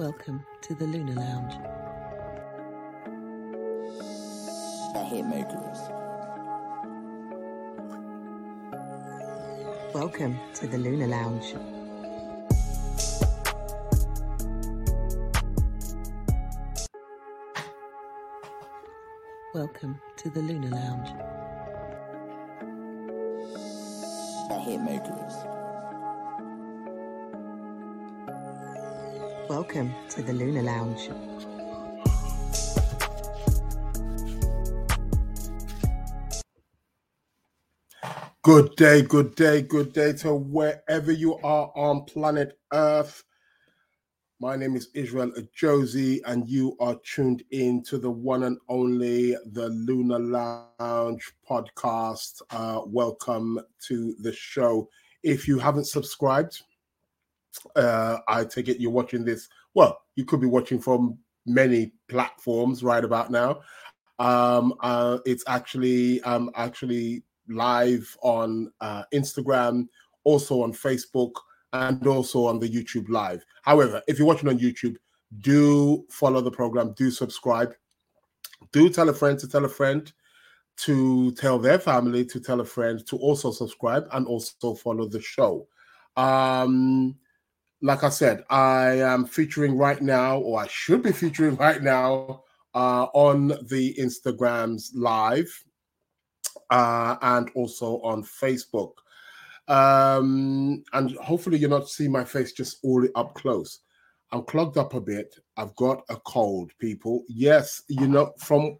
[0.00, 1.52] Welcome to the Lunar Lounge.
[4.94, 5.78] The Hitmakers.
[9.92, 11.54] Welcome to the Lunar Lounge.
[19.52, 21.10] Welcome to the Lunar Lounge.
[24.48, 25.59] The Hitmakers.
[29.50, 31.10] Welcome to the Lunar Lounge.
[38.42, 43.24] Good day, good day, good day to wherever you are on planet Earth.
[44.38, 49.36] My name is Israel Josie, and you are tuned in to the one and only
[49.46, 52.40] the Lunar Lounge podcast.
[52.50, 53.58] Uh, welcome
[53.88, 54.88] to the show.
[55.24, 56.62] If you haven't subscribed,
[57.76, 59.48] uh, I take it you're watching this.
[59.74, 63.60] Well, you could be watching from many platforms right about now.
[64.18, 69.88] Um, uh, it's actually um, actually live on uh, Instagram,
[70.24, 71.32] also on Facebook,
[71.72, 73.44] and also on the YouTube Live.
[73.62, 74.96] However, if you're watching on YouTube,
[75.40, 77.74] do follow the program, do subscribe,
[78.72, 80.12] do tell a friend to tell a friend
[80.76, 85.20] to tell their family to tell a friend to also subscribe and also follow the
[85.20, 85.66] show.
[86.16, 87.16] Um,
[87.82, 92.44] like I said, I am featuring right now, or I should be featuring right now,
[92.74, 95.64] uh, on the Instagrams live
[96.70, 98.92] uh, and also on Facebook.
[99.68, 103.80] Um, and hopefully, you're not seeing my face just all up close.
[104.32, 105.34] I'm clogged up a bit.
[105.56, 107.24] I've got a cold, people.
[107.28, 108.78] Yes, you know, from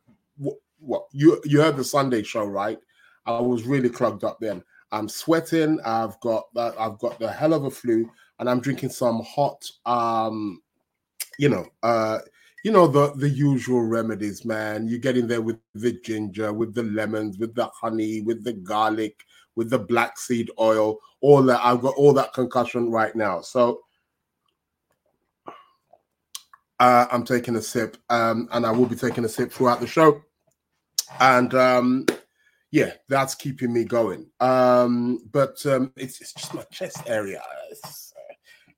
[0.78, 2.78] what you you heard the Sunday show, right?
[3.26, 4.62] I was really clogged up then.
[4.92, 5.78] I'm sweating.
[5.84, 6.74] I've got that.
[6.78, 10.62] I've got the hell of a flu, and I'm drinking some hot, um,
[11.38, 12.18] you know, uh,
[12.64, 14.88] you know the the usual remedies, man.
[14.88, 18.54] You get in there with the ginger, with the lemons, with the honey, with the
[18.54, 21.60] garlic, with the black seed oil, all that.
[21.62, 23.40] I've got all that concussion right now.
[23.40, 23.82] So
[26.80, 29.86] uh, I'm taking a sip, um, and I will be taking a sip throughout the
[29.86, 30.22] show.
[31.20, 32.06] And um,
[32.70, 34.26] yeah, that's keeping me going.
[34.40, 37.42] Um, but um, it's, it's just my chest area.
[37.70, 38.09] It's,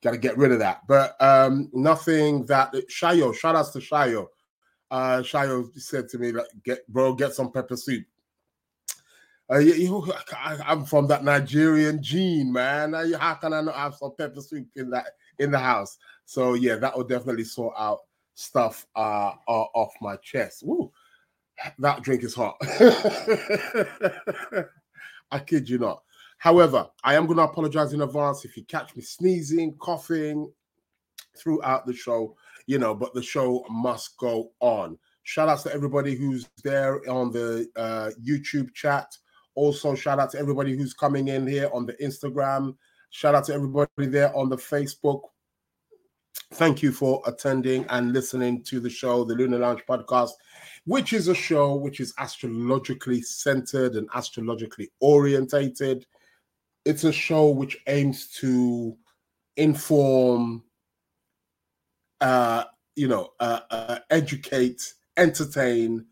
[0.03, 0.81] Got to get rid of that.
[0.89, 4.27] But um, nothing that Shayo, shout outs to Shayo.
[4.91, 8.05] Uh, Shayo said to me, like, get bro, get some pepper soup.
[9.51, 12.95] Uh, you, I, am from that Nigerian gene, man.
[13.19, 15.07] How can I not have some pepper soup in that
[15.39, 15.99] in the house?
[16.25, 17.99] So yeah, that will definitely sort out
[18.35, 20.63] stuff uh off my chest.
[20.65, 20.91] Woo,
[21.79, 22.57] that drink is hot.
[25.31, 26.03] I kid you not.
[26.43, 30.53] However, I am going to apologize in advance if you catch me sneezing, coughing
[31.39, 32.35] throughout the show,
[32.67, 34.99] you know, but the show must go on.
[35.23, 39.17] Shout outs to everybody who's there on the uh, YouTube chat.
[39.55, 42.75] Also, shout out to everybody who's coming in here on the Instagram.
[43.11, 45.21] Shout out to everybody there on the Facebook.
[46.55, 50.33] Thank you for attending and listening to the show, the Lunar Lounge podcast,
[50.87, 56.05] which is a show which is astrologically centered and astrologically orientated
[56.85, 58.97] it's a show which aims to
[59.57, 60.65] inform,
[62.21, 62.65] uh,
[62.97, 66.05] you know, uh, uh, educate, entertain,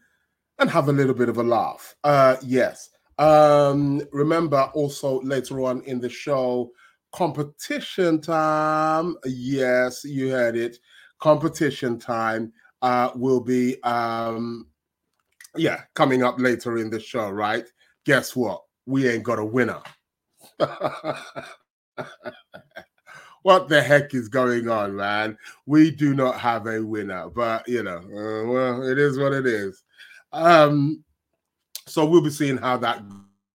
[0.59, 1.95] and have a little bit of a laugh.
[2.05, 2.91] Uh, yes.
[3.19, 6.71] Um, remember also later on in the show,
[7.13, 9.17] competition time.
[9.25, 10.79] Yes, you heard it.
[11.19, 12.53] Competition time
[12.83, 14.69] uh, will be, um,
[15.57, 17.67] yeah, coming up later in the show, right?
[18.07, 18.63] Guess what?
[18.87, 19.83] We ain't got a winner.
[23.43, 25.37] what the heck is going on, man?
[25.67, 29.47] We do not have a winner, but you know, uh, well, it is what it
[29.47, 29.83] is.
[30.33, 31.05] Um,
[31.87, 33.03] so we'll be seeing how that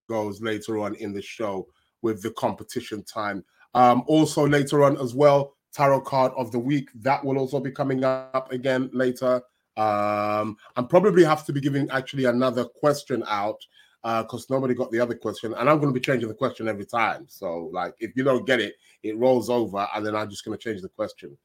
[0.09, 1.67] goes later on in the show
[2.01, 3.43] with the competition time.
[3.73, 7.71] Um, also later on as well, tarot card of the week that will also be
[7.71, 9.41] coming up again later.
[9.77, 13.59] Um, and probably have to be giving actually another question out
[14.05, 16.67] because uh, nobody got the other question, and I'm going to be changing the question
[16.67, 17.25] every time.
[17.27, 20.55] So, like, if you don't get it, it rolls over, and then I'm just going
[20.55, 21.35] to change the question.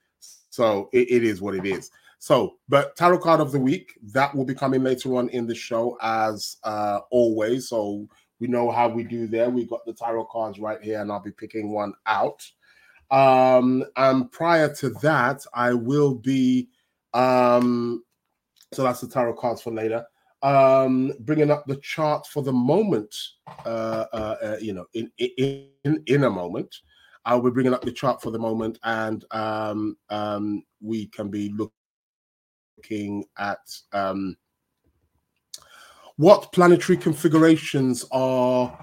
[0.50, 1.90] So it, it is what it is.
[2.18, 5.54] So, but tarot card of the week that will be coming later on in the
[5.54, 7.70] show, as uh, always.
[7.70, 8.06] So
[8.40, 9.48] we know how we do there.
[9.48, 12.46] We got the tarot cards right here, and I'll be picking one out.
[13.10, 16.68] Um, and prior to that, I will be.
[17.14, 18.04] Um,
[18.72, 20.04] so that's the tarot cards for later
[20.42, 23.14] um, bringing up the chart for the moment,
[23.66, 26.75] uh, uh, uh, you know, in, in in a moment,
[27.25, 31.52] I'll be bringing up the chart for the moment, and um, um, we can be
[32.78, 33.58] looking at
[33.92, 34.37] um,
[36.16, 38.76] what planetary configurations are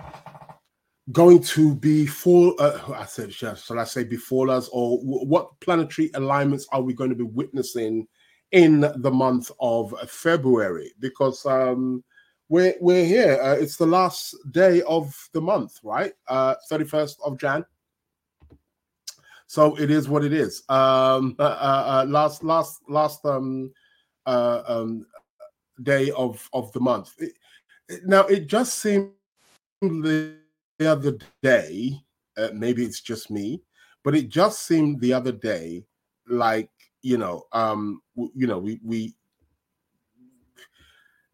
[1.12, 6.12] going to be for uh, I said shall I say before us or what planetary
[6.15, 8.07] alignments are we going to be witnessing
[8.52, 12.04] in the month of February because um
[12.50, 13.40] we're we're here.
[13.42, 16.14] Uh, it's the last day of the month right?
[16.28, 17.66] Uh 31st of Jan.
[19.48, 20.64] So it is what it is.
[20.70, 23.72] Um uh, uh, uh last last last um
[24.26, 25.06] uh um
[25.84, 27.14] day of of the month.
[27.20, 27.34] It,
[28.06, 29.12] now it just seemed
[29.82, 30.36] the
[30.82, 32.02] other day,
[32.54, 33.62] maybe it's just me,
[34.04, 35.86] but it just seemed the other day
[36.28, 36.70] like
[37.07, 39.15] you know, um, you know, we we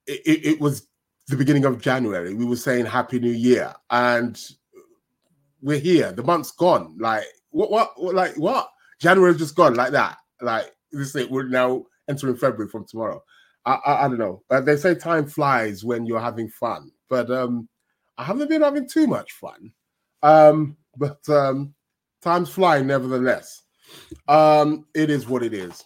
[0.06, 0.88] it, it was
[1.30, 2.36] the beginning of January.
[2.36, 4.40] We were saying Happy New Year, and
[5.64, 6.12] we're here.
[6.12, 6.96] The month's gone.
[7.00, 7.72] Like what?
[7.72, 8.14] What?
[8.14, 8.70] like what?
[9.00, 10.18] January's just gone like that.
[10.42, 11.32] Like this is it.
[11.32, 13.24] We're now entering February from tomorrow.
[13.66, 14.44] I, I, I don't know.
[14.62, 17.68] They say time flies when you're having fun, but um,
[18.20, 19.74] I haven't been having too much fun,
[20.22, 21.74] um, but um,
[22.22, 23.63] time's flying nevertheless.
[24.28, 25.86] Um, it is what it is.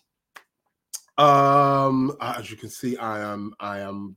[1.18, 4.16] Um, as you can see, I am I am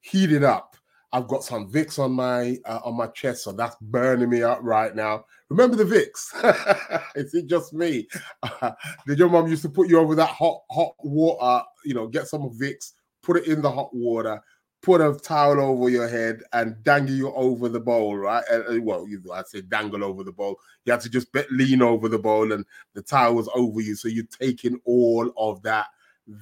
[0.00, 0.76] heated up.
[1.12, 4.58] I've got some Vicks on my uh, on my chest, so that's burning me up
[4.62, 5.24] right now.
[5.48, 7.02] Remember the Vicks?
[7.14, 8.08] is it just me?
[9.06, 11.64] Did your mom used to put you over that hot hot water?
[11.84, 12.92] You know, get some Vicks,
[13.22, 14.40] put it in the hot water,
[14.84, 18.44] put a towel over your head and dangle you over the bowl, right?
[18.50, 20.56] And, well, you, I say dangle over the bowl.
[20.84, 24.08] You have to just lean over the bowl, and the towel was over you, so
[24.08, 25.86] you're taking all of that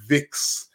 [0.09, 0.65] Vicks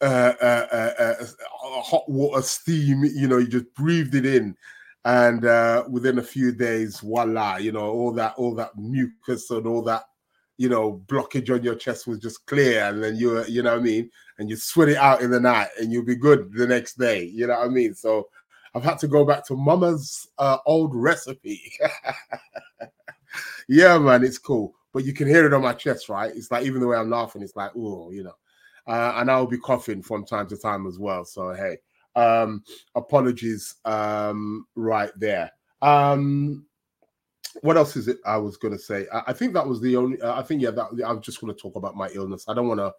[0.00, 3.04] uh, uh, uh, uh, hot water steam.
[3.04, 4.56] You know, you just breathed it in,
[5.04, 7.56] and uh, within a few days, voila!
[7.56, 10.04] You know, all that, all that mucus and all that
[10.58, 13.80] you know, blockage on your chest was just clear, and then you, you know what
[13.80, 16.66] I mean, and you sweat it out in the night, and you'll be good the
[16.66, 17.24] next day.
[17.24, 17.94] You know what I mean?
[17.94, 18.28] So
[18.74, 21.72] I've had to go back to Mama's uh, old recipe.
[23.68, 26.34] yeah, man, it's cool, but you can hear it on my chest, right?
[26.34, 28.34] It's like even the way I'm laughing, it's like, oh, you know,
[28.88, 31.24] uh, and I'll be coughing from time to time as well.
[31.24, 31.78] So hey,
[32.16, 32.64] um,
[32.96, 35.52] apologies, um, right there.
[35.82, 36.66] Um,
[37.62, 39.06] what else is it I was going to say?
[39.12, 40.20] I, I, think that was the only.
[40.20, 42.44] Uh, I think yeah, that I'm just going to talk about my illness.
[42.48, 42.92] I don't want to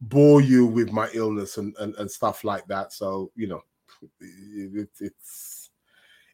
[0.00, 2.92] bore you with my illness and, and and stuff like that.
[2.92, 3.60] So you know,
[4.20, 5.70] it, it's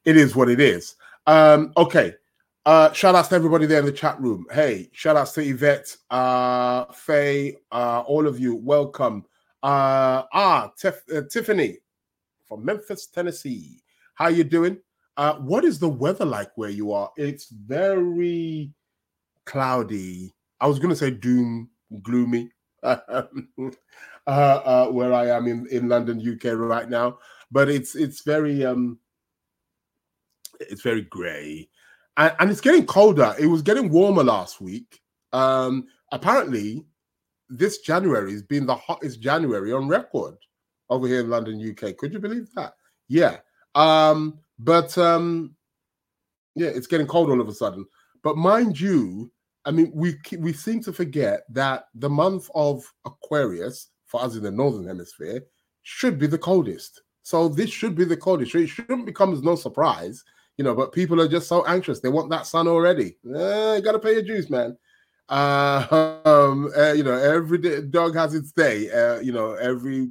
[0.04, 0.96] it is what it is.
[1.26, 2.14] Um, okay.
[2.66, 4.44] Uh, shout outs to everybody there in the chat room.
[4.52, 8.54] Hey, shout outs to Yvette, uh, Faye, uh, all of you.
[8.54, 9.24] Welcome.
[9.62, 11.78] Uh, ah, Tef- uh, Tiffany
[12.46, 13.82] from Memphis, Tennessee.
[14.14, 14.78] How you doing?
[15.16, 17.10] Uh, what is the weather like where you are?
[17.16, 18.72] It's very
[19.44, 20.32] cloudy.
[20.60, 21.68] I was going to say doom,
[22.02, 22.50] gloomy,
[22.82, 23.22] uh,
[24.26, 27.18] uh, where I am in, in London, UK right now.
[27.50, 28.98] But it's it's very um,
[30.60, 31.68] it's very grey,
[32.16, 33.34] and, and it's getting colder.
[33.38, 35.00] It was getting warmer last week.
[35.32, 36.84] Um, apparently,
[37.48, 40.36] this January has been the hottest January on record
[40.88, 41.96] over here in London, UK.
[41.96, 42.74] Could you believe that?
[43.08, 43.38] Yeah.
[43.74, 45.54] Um, but um,
[46.54, 47.86] yeah, it's getting cold all of a sudden.
[48.22, 49.32] But mind you,
[49.64, 54.42] I mean, we we seem to forget that the month of Aquarius for us in
[54.42, 55.42] the northern hemisphere
[55.82, 57.02] should be the coldest.
[57.22, 58.54] So this should be the coldest.
[58.54, 60.22] It shouldn't become as no surprise,
[60.58, 60.74] you know.
[60.74, 63.16] But people are just so anxious; they want that sun already.
[63.34, 64.76] Eh, you got to pay your dues, man.
[65.28, 68.90] Uh, um, uh, you know, every day, dog has its day.
[68.90, 70.10] Uh, you know, every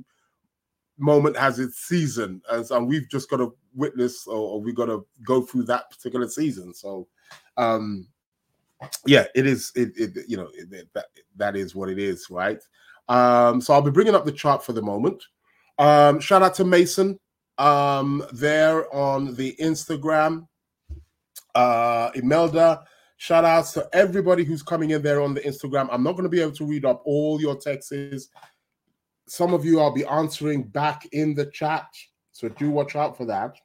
[0.99, 4.85] moment has its season, and, so, we've just got to witness or, or we got
[4.85, 6.73] to go through that particular season.
[6.73, 7.07] So,
[7.57, 8.07] um,
[9.05, 9.71] yeah, it is.
[9.75, 12.61] It, it you know it, that that is what it is, right?
[13.07, 15.23] Um, so I'll be bringing up the chart for the moment.
[15.77, 17.19] Um, shout out to Mason
[17.57, 20.47] um, there on the Instagram.
[21.55, 22.83] Uh, Imelda,
[23.17, 25.89] shout out to everybody who's coming in there on the Instagram.
[25.91, 28.29] I'm not going to be able to read up all your texts.
[29.29, 31.87] Some of you I'll be answering back in the chat.
[32.31, 33.55] So do watch out for that.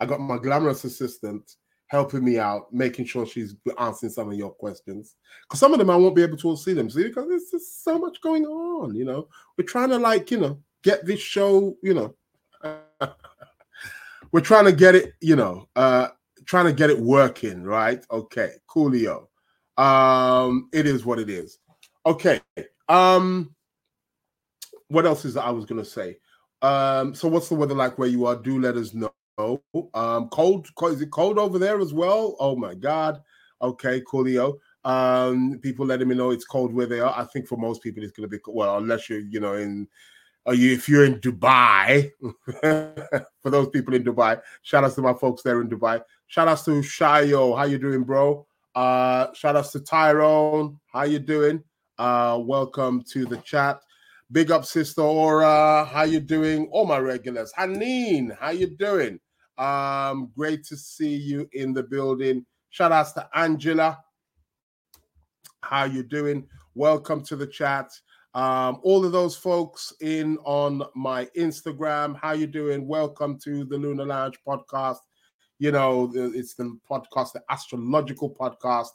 [0.00, 1.56] I got my glamorous assistant
[1.88, 5.16] helping me out, making sure she's answering some of your questions.
[5.42, 7.82] Because some of them I won't be able to see them, see, because there's just
[7.82, 8.94] so much going on.
[8.94, 12.14] You know, we're trying to like, you know, get this show, you know,
[14.32, 16.08] we're trying to get it, you know, uh,
[16.44, 18.04] trying to get it working, right?
[18.10, 19.26] Okay, coolio.
[19.76, 21.58] Um, it is what it is.
[22.04, 22.40] Okay.
[22.88, 23.54] Um,
[24.88, 26.18] what else is that I was gonna say?
[26.62, 28.36] Um, so what's the weather like where you are?
[28.36, 29.12] Do let us know.
[29.94, 32.36] Um, cold, cold, is it cold over there as well?
[32.40, 33.22] Oh my God.
[33.62, 34.58] Okay, coolio.
[34.84, 37.14] Um, people letting me know it's cold where they are.
[37.16, 39.86] I think for most people it's to be well, unless you're, you know, in
[40.46, 42.10] are you if you're in Dubai.
[43.42, 46.02] for those people in Dubai, shout out to my folks there in Dubai.
[46.26, 47.56] Shout out to Shayo.
[47.56, 48.46] How you doing, bro?
[48.74, 50.78] Uh, shout out to Tyrone.
[50.92, 51.62] How you doing?
[51.98, 53.80] Uh, welcome to the chat.
[54.30, 55.86] Big up, sister Aura.
[55.90, 56.68] How you doing?
[56.70, 57.50] All my regulars.
[57.58, 59.18] Haneen, how you doing?
[59.56, 62.44] Um, great to see you in the building.
[62.68, 63.98] Shout outs to Angela.
[65.62, 66.46] How you doing?
[66.74, 67.90] Welcome to the chat.
[68.34, 72.14] Um, all of those folks in on my Instagram.
[72.20, 72.86] How you doing?
[72.86, 74.98] Welcome to the Lunar Lounge podcast.
[75.58, 78.90] You know, it's the podcast, the astrological podcast.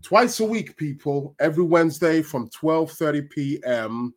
[0.00, 1.34] Twice a week, people.
[1.40, 4.14] Every Wednesday from 12:30 p.m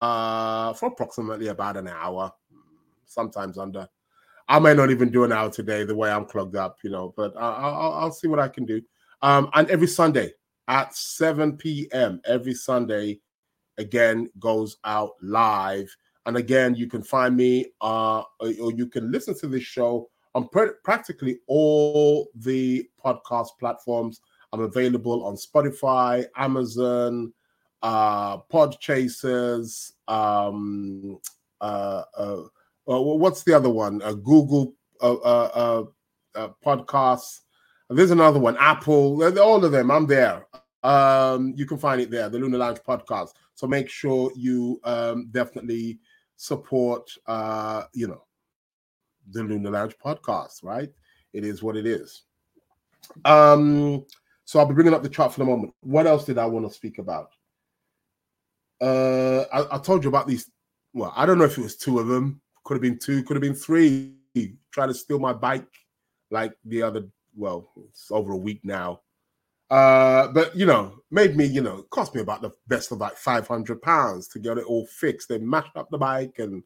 [0.00, 2.32] uh, for approximately about an hour,
[3.06, 3.88] sometimes under.
[4.48, 7.12] I may not even do an hour today, the way I'm clogged up, you know,
[7.16, 8.80] but I'll, I'll see what I can do.
[9.22, 10.32] Um, and every Sunday
[10.68, 13.20] at 7 p.m., every Sunday,
[13.78, 15.94] again, goes out live.
[16.26, 20.48] And again, you can find me uh, or you can listen to this show on
[20.48, 24.20] pr- practically all the podcast platforms.
[24.52, 27.32] I'm available on Spotify, Amazon,
[27.82, 31.18] uh, Pod Chasers, um,
[31.60, 32.42] uh, uh,
[32.88, 34.00] uh, what's the other one?
[34.02, 35.84] Uh, Google uh, uh,
[36.34, 37.40] uh, podcasts.
[37.90, 39.22] There's another one, Apple.
[39.38, 40.46] All of them, I'm there.
[40.82, 43.30] Um, you can find it there, the Lunar Lounge podcast.
[43.54, 45.98] So make sure you um, definitely
[46.36, 48.24] support, uh, you know,
[49.30, 50.62] the Lunar Lounge podcast.
[50.62, 50.90] Right?
[51.32, 52.22] It is what it is.
[53.24, 54.04] Um,
[54.44, 55.74] so I'll be bringing up the chart for the moment.
[55.80, 57.30] What else did I want to speak about?
[58.80, 60.50] Uh, I, I, told you about these.
[60.92, 62.40] Well, I don't know if it was two of them.
[62.64, 63.22] Could have been two.
[63.22, 64.14] Could have been three.
[64.70, 65.66] Trying to steal my bike,
[66.30, 67.06] like the other.
[67.34, 69.00] Well, it's over a week now.
[69.70, 71.46] Uh, but you know, made me.
[71.46, 74.64] You know, cost me about the best of like five hundred pounds to get it
[74.64, 75.28] all fixed.
[75.28, 76.62] They mashed up the bike, and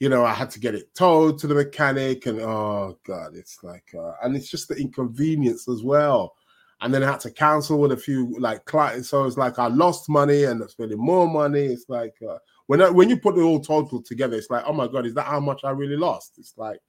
[0.00, 3.62] you know, I had to get it towed to the mechanic, and oh god, it's
[3.62, 6.34] like, uh, and it's just the inconvenience as well
[6.80, 9.08] and then I had to cancel with a few like clients.
[9.08, 11.64] So it's like I lost money and spending more money.
[11.64, 14.72] It's like uh, when I, when you put the all total together, it's like, oh
[14.72, 16.34] my god, is that how much I really lost?
[16.38, 16.80] It's like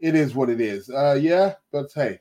[0.00, 0.90] it is what it is.
[0.90, 2.18] Uh, yeah, but hey,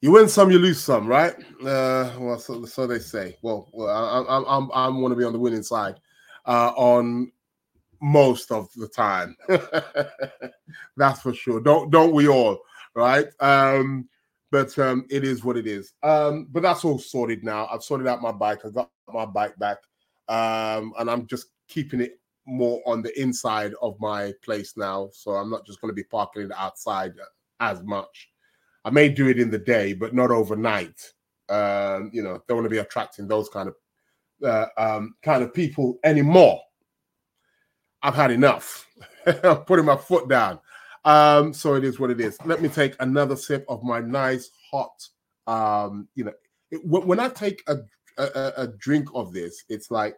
[0.00, 1.34] you win some, you lose some, right?
[1.60, 3.36] Uh, well, so, so they say.
[3.42, 5.96] Well, well I, I'm I'm I'm going to be on the winning side
[6.46, 7.32] uh, on
[8.00, 9.36] most of the time.
[10.96, 11.60] That's for sure.
[11.60, 12.60] Don't don't we all?
[12.94, 13.26] Right?
[13.40, 14.08] Um,
[14.50, 15.92] but um, it is what it is.
[16.02, 17.68] Um, but that's all sorted now.
[17.70, 18.64] I've sorted out my bike.
[18.64, 19.78] I got my bike back,
[20.28, 25.08] um, and I'm just keeping it more on the inside of my place now.
[25.12, 27.14] So I'm not just going to be parking it outside
[27.60, 28.28] as much.
[28.84, 31.00] I may do it in the day, but not overnight.
[31.48, 33.74] Um, you know, don't want to be attracting those kind of
[34.44, 36.60] uh, um, kind of people anymore.
[38.02, 38.86] I've had enough.
[39.44, 40.60] I'm putting my foot down.
[41.04, 42.38] Um, so it is what it is.
[42.44, 45.08] Let me take another sip of my nice hot.
[45.46, 46.32] Um, you know,
[46.70, 47.78] it, when I take a,
[48.18, 50.16] a a drink of this, it's like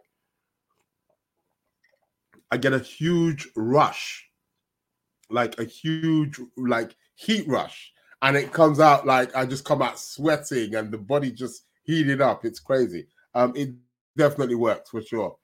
[2.51, 4.27] I get a huge rush,
[5.29, 9.97] like a huge like heat rush, and it comes out like I just come out
[9.99, 12.45] sweating, and the body just heated up.
[12.45, 13.07] It's crazy.
[13.33, 13.69] Um, it
[14.17, 15.37] definitely works for sure.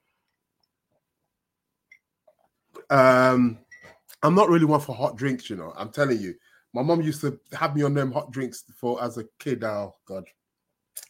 [2.90, 3.58] Um,
[4.22, 5.72] I'm not really one for hot drinks, you know.
[5.76, 6.34] I'm telling you.
[6.72, 9.64] My mom used to have me on them hot drinks for as a kid.
[9.64, 10.24] Oh God.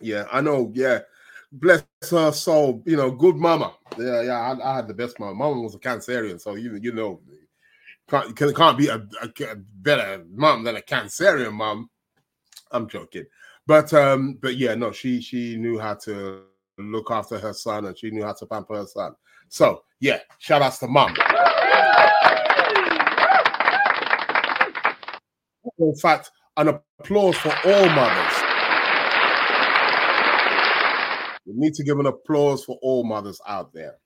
[0.00, 0.72] Yeah, I know.
[0.74, 1.00] Yeah.
[1.52, 2.82] Bless her soul.
[2.86, 3.74] You know, good mama.
[3.98, 4.40] Yeah, yeah.
[4.40, 5.34] I, I had the best mama.
[5.34, 7.20] Mama was a cancerian, so you you know
[8.08, 11.90] can't can't be a, a, better mom than a cancerian mom.
[12.70, 13.26] I'm joking.
[13.66, 16.44] But um, but yeah, no, she she knew how to
[16.78, 19.14] look after her son and she knew how to pamper her son.
[19.48, 21.14] So yeah, shout outs to mom.
[25.80, 28.34] In fact, an applause for all mothers.
[31.46, 33.96] We need to give an applause for all mothers out there.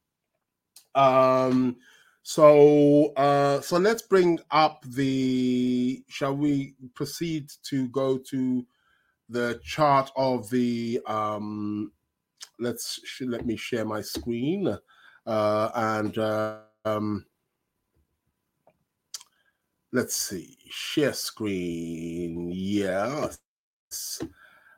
[0.95, 1.76] Um,
[2.23, 8.64] so uh, so let's bring up the shall we proceed to go to
[9.28, 11.93] the chart of the um
[12.59, 14.76] let's let me share my screen
[15.26, 17.25] uh and uh, um
[19.95, 22.51] let's see, share screen.
[22.53, 23.39] Yes.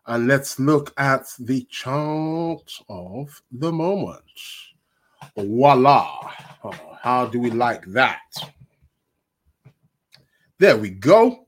[0.06, 4.22] And let's look at the chart of the moment.
[5.34, 6.30] Voila.
[6.62, 8.20] Oh, how do we like that?
[10.58, 11.46] There we go.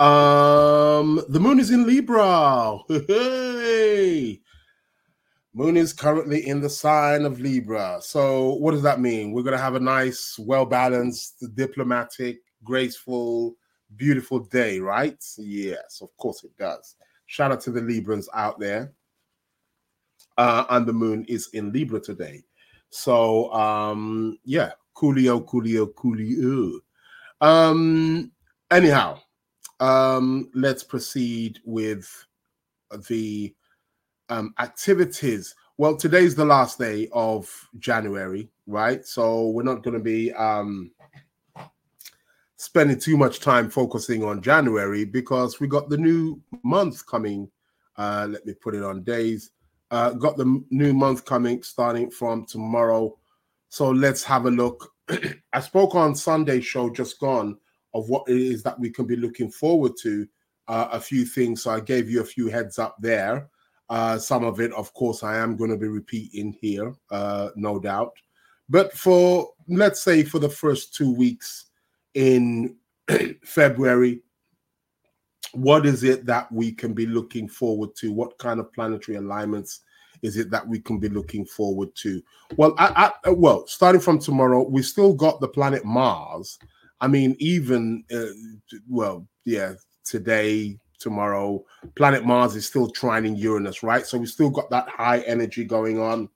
[0.00, 2.78] Um, the moon is in Libra.
[3.06, 4.40] Hey.
[5.52, 7.98] Moon is currently in the sign of Libra.
[8.00, 9.32] So, what does that mean?
[9.32, 13.56] We're going to have a nice, well balanced, diplomatic, graceful,
[13.96, 15.22] beautiful day, right?
[15.38, 16.96] Yes, of course it does.
[17.26, 18.92] Shout out to the Librans out there.
[20.36, 22.42] Uh, and the moon is in Libra today.
[22.90, 26.78] So, um, yeah, coolio, coolio, coolio.
[27.40, 28.32] Um,
[28.70, 29.18] anyhow,
[29.80, 32.08] um, let's proceed with
[33.08, 33.54] the
[34.28, 35.54] um, activities.
[35.78, 39.04] Well, today's the last day of January, right?
[39.06, 40.90] So we're not going to be um,
[42.60, 47.50] spending too much time focusing on January because we got the new month coming.
[47.96, 49.52] Uh, let me put it on days.
[49.90, 53.16] Uh, got the new month coming starting from tomorrow.
[53.70, 54.92] So let's have a look.
[55.54, 57.56] I spoke on Sunday show just gone
[57.94, 60.28] of what it is that we can be looking forward to.
[60.68, 61.62] Uh, a few things.
[61.62, 63.48] So I gave you a few heads up there.
[63.88, 67.80] Uh, some of it, of course, I am going to be repeating here, uh, no
[67.80, 68.12] doubt.
[68.68, 71.69] But for, let's say, for the first two weeks
[72.14, 72.76] in
[73.44, 74.22] February,
[75.52, 78.12] what is it that we can be looking forward to?
[78.12, 79.80] What kind of planetary alignments
[80.22, 82.22] is it that we can be looking forward to?
[82.56, 86.58] Well, I, I, well, starting from tomorrow, we still got the planet Mars.
[87.00, 88.26] I mean, even uh,
[88.88, 89.74] well, yeah,
[90.04, 91.64] today, tomorrow.
[91.96, 94.06] Planet Mars is still trining Uranus, right?
[94.06, 96.28] So we still got that high energy going on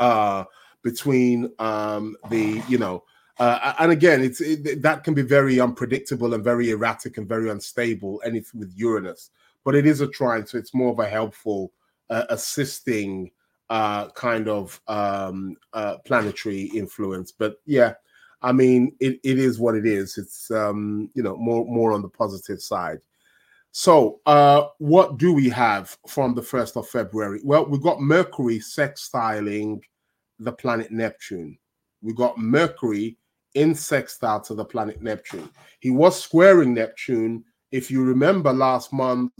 [0.00, 0.42] uh
[0.82, 3.04] between um the you know
[3.38, 7.50] uh, and again it's it, that can be very unpredictable and very erratic and very
[7.50, 9.30] unstable anything with uranus
[9.64, 11.72] but it is a trine so it's more of a helpful
[12.10, 13.30] uh, assisting
[13.70, 17.94] uh kind of um uh planetary influence but yeah
[18.42, 22.02] i mean it, it is what it is it's um you know more more on
[22.02, 23.00] the positive side
[23.76, 27.40] so, uh, what do we have from the 1st of February?
[27.42, 29.80] Well, we've got Mercury sextiling
[30.38, 31.58] the planet Neptune.
[32.00, 33.18] We got Mercury
[33.54, 35.48] in sextile to the planet Neptune.
[35.80, 37.44] He was squaring Neptune.
[37.70, 39.32] If you remember last month,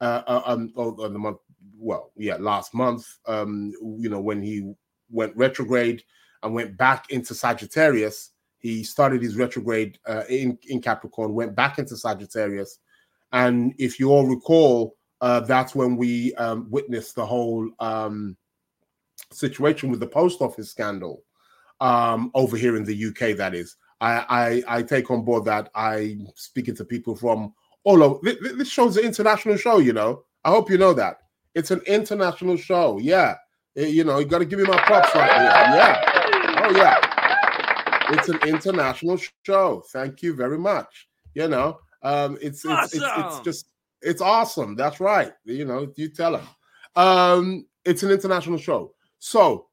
[0.00, 1.38] uh, uh um, oh, uh, the month,
[1.78, 4.72] well, yeah, last month, um, you know, when he
[5.10, 6.02] went retrograde
[6.42, 11.78] and went back into Sagittarius, he started his retrograde uh, in, in Capricorn, went back
[11.78, 12.78] into Sagittarius
[13.32, 18.36] and if you all recall, uh, that's when we um, witnessed the whole um,
[19.32, 21.24] situation with the post office scandal
[21.80, 23.36] um, over here in the UK.
[23.36, 28.02] That is, I, I, I take on board that I'm speaking to people from all
[28.02, 28.20] over.
[28.56, 30.22] This show's an international show, you know.
[30.44, 31.18] I hope you know that
[31.54, 32.98] it's an international show.
[32.98, 33.34] Yeah,
[33.76, 35.50] eh, you know, you got to give me my props right here.
[35.76, 39.82] Yeah, oh yeah, it's an international show.
[39.92, 41.08] Thank you very much.
[41.34, 43.66] You know, um, it's, it's, it's, it's just
[44.02, 44.76] it's awesome.
[44.76, 45.32] That's right.
[45.44, 46.46] You know, you tell them.
[46.96, 48.94] Um, it's an international show.
[49.18, 49.66] So,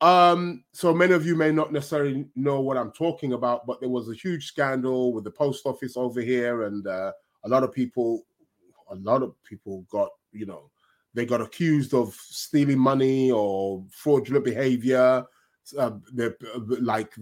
[0.00, 3.88] um, so many of you may not necessarily know what I'm talking about, but there
[3.88, 7.12] was a huge scandal with the post office over here, and uh,
[7.44, 8.22] a lot of people,
[8.90, 10.70] a lot of people got, you know,
[11.14, 15.24] they got accused of stealing money or fraudulent behavior.
[15.76, 15.90] Uh,
[16.80, 17.12] like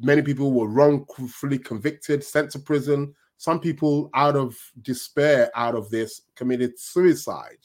[0.00, 5.88] many people were wrongfully convicted, sent to prison some people out of despair out of
[5.88, 7.56] this committed suicide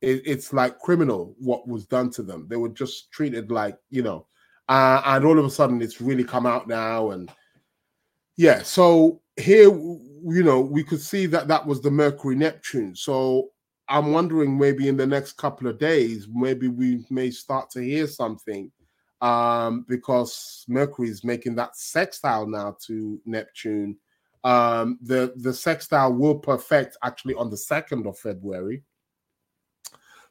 [0.00, 2.46] it, it's like criminal what was done to them.
[2.48, 4.26] They were just treated like you know
[4.68, 7.30] uh, and all of a sudden it's really come out now and
[8.36, 12.94] yeah so here you know we could see that that was the mercury neptune.
[12.94, 13.50] So
[13.88, 18.08] i'm wondering maybe in the next couple of days maybe we may start to hear
[18.08, 18.68] something
[19.20, 23.96] um because mercury is making that sextile now to neptune.
[24.44, 28.84] Um, the the sextile will perfect actually on the second of February.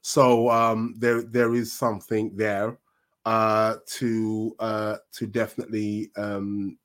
[0.07, 2.77] So um, there there is something there
[3.25, 6.77] uh, to uh, to definitely um,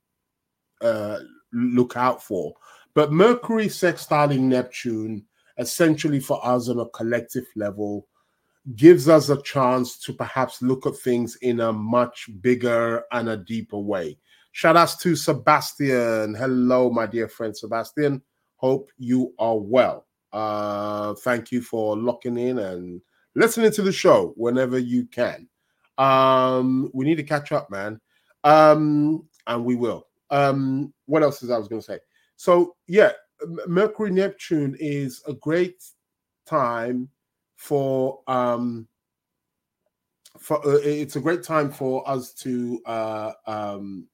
[0.80, 1.18] uh,
[1.52, 2.54] look out for.
[2.94, 5.26] But Mercury sextiling Neptune,
[5.58, 8.08] essentially for us on a collective level,
[8.74, 13.36] gives us a chance to perhaps look at things in a much bigger and a
[13.36, 14.16] deeper way.
[14.52, 16.34] Shout outs to Sebastian.
[16.34, 18.22] Hello, my dear friend Sebastian.
[18.56, 20.06] Hope you are well.
[20.32, 23.02] Uh, thank you for locking in and
[23.40, 25.48] listening to the show whenever you can.
[25.98, 28.00] Um, we need to catch up, man.
[28.44, 30.06] Um, and we will.
[30.30, 31.98] Um, what else is I was going to say?
[32.36, 33.12] So, yeah,
[33.66, 35.82] Mercury Neptune is a great
[36.46, 37.08] time
[37.56, 38.88] for um
[40.38, 44.06] for uh, it's a great time for us to uh, um,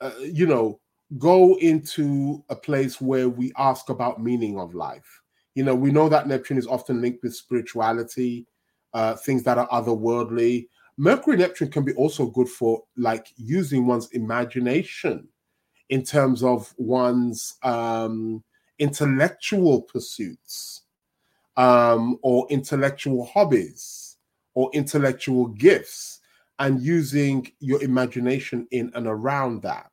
[0.00, 0.78] uh, you know
[1.16, 5.22] go into a place where we ask about meaning of life
[5.58, 8.46] you know we know that neptune is often linked with spirituality
[8.94, 14.08] uh, things that are otherworldly mercury neptune can be also good for like using one's
[14.12, 15.26] imagination
[15.88, 18.44] in terms of one's um,
[18.78, 20.82] intellectual pursuits
[21.56, 24.16] um, or intellectual hobbies
[24.54, 26.20] or intellectual gifts
[26.60, 29.90] and using your imagination in and around that.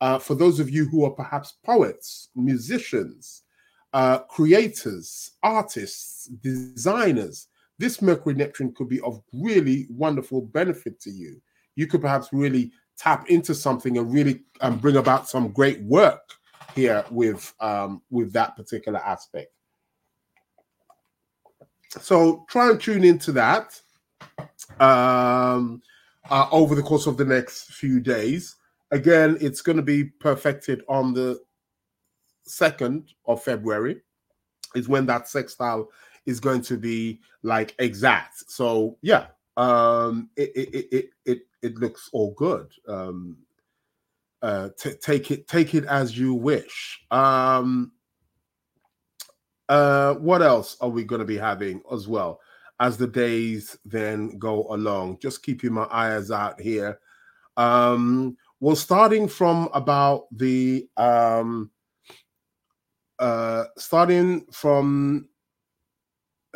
[0.00, 3.44] Uh, for those of you who are perhaps poets, musicians,
[3.96, 11.40] uh, creators, artists, designers, this Mercury Neptune could be of really wonderful benefit to you.
[11.76, 16.20] You could perhaps really tap into something and really um, bring about some great work
[16.74, 19.50] here with um, with that particular aspect.
[21.98, 23.80] So try and tune into that
[24.78, 25.80] um,
[26.28, 28.56] uh, over the course of the next few days.
[28.90, 31.40] Again, it's going to be perfected on the
[32.46, 34.02] second of February.
[34.74, 35.88] Is when that sextile
[36.26, 38.50] is going to be like exact.
[38.50, 42.72] So yeah, um, it, it it it it looks all good.
[42.86, 43.38] Um,
[44.42, 47.00] uh, t- take it take it as you wish.
[47.10, 47.92] Um,
[49.68, 52.40] uh, what else are we going to be having as well
[52.78, 55.18] as the days then go along?
[55.20, 57.00] Just keeping my eyes out here.
[57.56, 61.70] Um, well, starting from about the um,
[63.18, 65.28] uh, starting from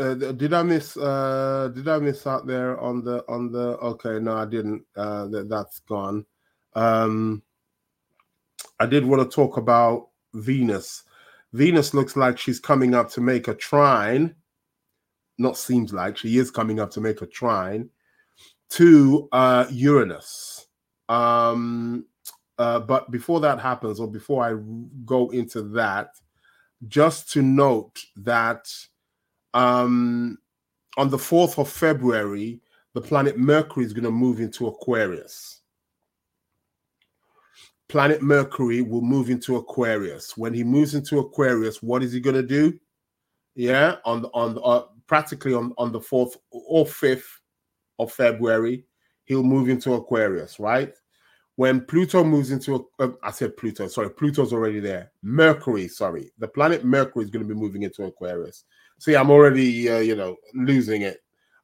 [0.01, 4.18] uh, did I miss uh did I miss out there on the on the okay
[4.18, 6.25] no I didn't uh that, that's gone.
[6.75, 7.42] Um
[8.79, 11.05] I did want to talk about Venus.
[11.53, 14.35] Venus looks like she's coming up to make a trine.
[15.37, 17.90] Not seems like she is coming up to make a trine
[18.70, 20.66] to uh Uranus.
[21.11, 22.07] Um
[22.59, 24.55] uh, but before that happens or before I
[25.07, 26.11] go into that
[26.88, 28.73] just to note that
[29.55, 30.38] um,
[30.97, 32.61] on the 4th of February,
[32.95, 35.61] the planet Mercury is going to move into Aquarius.
[37.88, 40.37] Planet Mercury will move into Aquarius.
[40.37, 42.79] When he moves into Aquarius, what is he going to do?
[43.57, 47.25] Yeah, on the, on the, uh, practically on, on the 4th or 5th
[47.99, 48.85] of February,
[49.25, 50.95] he'll move into Aquarius, right?
[51.61, 55.12] When Pluto moves into, uh, I said Pluto, sorry, Pluto's already there.
[55.23, 58.64] Mercury, sorry, the planet Mercury is going to be moving into Aquarius.
[58.99, 61.18] See, I'm already, uh, you know, losing it.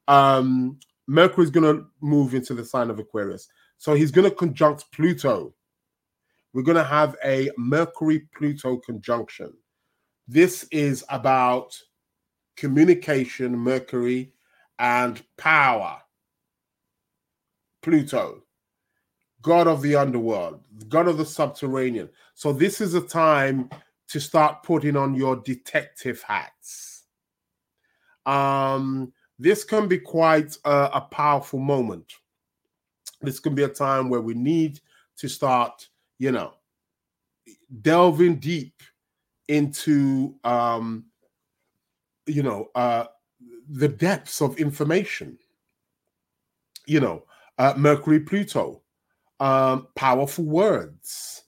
[0.07, 3.49] Um, Mercury's going to move into the sign of Aquarius.
[3.79, 5.55] So he's going to conjunct Pluto.
[6.53, 9.55] We're going to have a Mercury Pluto conjunction.
[10.29, 11.75] This is about
[12.59, 14.35] communication, Mercury,
[14.79, 16.03] and power.
[17.81, 18.43] Pluto,
[19.47, 22.11] God of the underworld, God of the subterranean.
[22.35, 23.71] So this is a time
[24.09, 26.97] to start putting on your detective hats
[28.27, 32.13] um, this can be quite a, a powerful moment.
[33.23, 34.81] This can be a time where we need
[35.19, 36.55] to start, you know,
[37.81, 38.83] delving deep
[39.49, 41.07] into, um,
[42.27, 43.05] you know, uh,
[43.69, 45.39] the depths of information.
[46.87, 47.25] You know,
[47.59, 48.83] uh, Mercury, Pluto,
[49.41, 51.43] um, powerful words.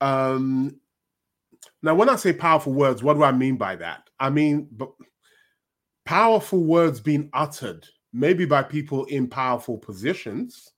[0.00, 0.80] Um,
[1.82, 4.08] now, when I say powerful words, what do I mean by that?
[4.18, 4.68] I mean,
[6.04, 10.72] powerful words being uttered, maybe by people in powerful positions.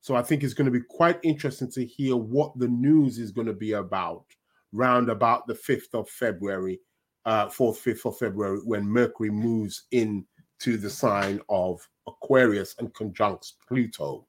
[0.00, 3.32] So I think it's going to be quite interesting to hear what the news is
[3.32, 4.24] going to be about
[4.72, 6.80] round about the 5th of February,
[7.24, 10.24] uh, 4th, 5th of February, when Mercury moves into
[10.78, 14.26] the sign of Aquarius and conjuncts Pluto.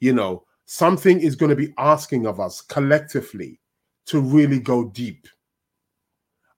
[0.00, 3.60] You know, something is going to be asking of us collectively
[4.06, 5.26] to really go deep.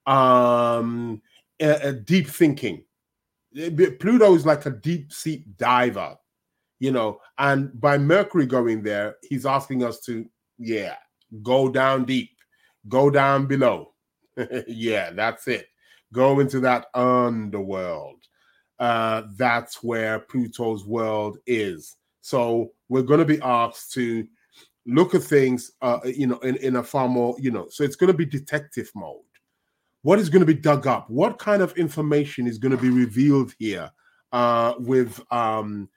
[0.05, 1.21] Um,
[1.59, 2.83] a, a deep thinking,
[3.53, 6.15] Pluto is like a deep sea diver,
[6.79, 10.25] you know, and by Mercury going there, he's asking us to,
[10.57, 10.95] yeah,
[11.41, 12.31] go down deep,
[12.87, 13.93] go down below.
[14.67, 15.67] yeah, that's it.
[16.13, 18.21] Go into that underworld.
[18.77, 21.95] Uh, that's where Pluto's world is.
[22.21, 24.27] So we're going to be asked to
[24.85, 27.95] look at things, uh, you know, in, in a far more, you know, so it's
[27.95, 29.21] going to be detective mode
[30.05, 31.09] what is going to be dug up?
[31.09, 33.89] What kind of information is going to be revealed here
[34.31, 35.89] uh, with um,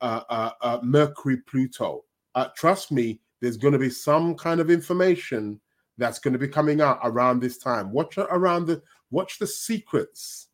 [0.00, 2.04] uh, uh, uh Mercury Pluto?
[2.34, 5.60] Uh, trust me, there's going to be some kind of information
[5.96, 7.92] that's going to be coming out around this time.
[7.92, 10.48] Watch around the watch the secrets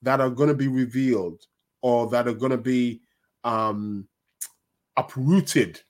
[0.00, 1.42] that are going to be revealed
[1.82, 3.02] or that are going to be
[3.44, 4.08] um,
[4.96, 5.80] uprooted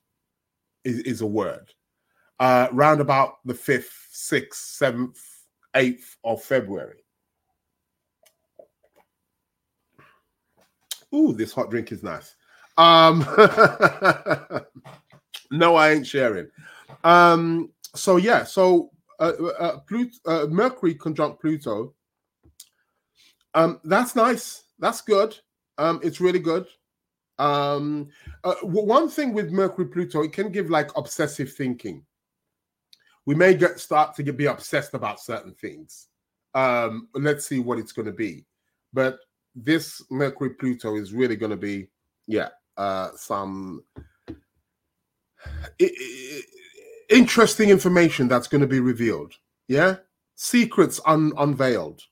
[0.85, 1.73] is, is a word.
[2.40, 5.19] Uh, round about the 5th, 6th, 7th,
[5.75, 7.05] 8th of February.
[11.14, 12.35] Ooh, this hot drink is nice.
[12.77, 13.21] Um,
[15.51, 16.49] no, I ain't sharing.
[17.05, 18.90] Um, so yeah, so
[19.21, 21.95] uh, uh, Pluto, uh, Mercury conjunct Pluto.
[23.55, 24.64] Um, that's nice.
[24.81, 25.38] That's good.
[25.79, 26.67] Um, it's really good.
[27.38, 28.09] Um,
[28.44, 32.05] uh, one thing with Mercury Pluto, it can give like obsessive thinking.
[33.27, 36.09] We may get start to get, be obsessed about certain things.
[36.55, 38.44] Um, let's see what it's going to be.
[38.92, 39.18] But
[39.55, 41.88] this Mercury Pluto is really going to be,
[42.27, 43.83] yeah, uh, some
[47.09, 49.35] interesting information that's going to be revealed.
[49.68, 49.97] Yeah,
[50.35, 52.03] secrets un, unveiled.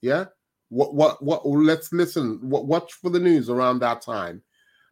[0.00, 0.26] Yeah,
[0.68, 1.46] what what what?
[1.46, 2.38] Let's listen.
[2.42, 4.42] What watch for the news around that time,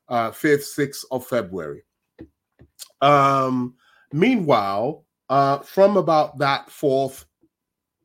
[0.08, 1.82] uh, fifth, sixth of February.
[3.00, 3.74] Um,
[4.12, 7.24] meanwhile, uh, from about that fourth,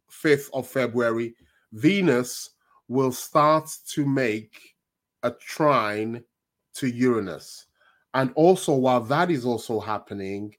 [0.09, 1.35] fifth of February,
[1.73, 2.51] Venus
[2.87, 4.75] will start to make
[5.23, 6.23] a trine
[6.73, 7.67] to Uranus.
[8.13, 10.53] And also, while that is also happening,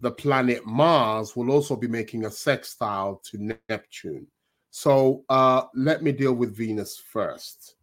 [0.00, 4.26] the planet Mars will also be making a sextile to Neptune.
[4.70, 7.73] So uh, let me deal with Venus first.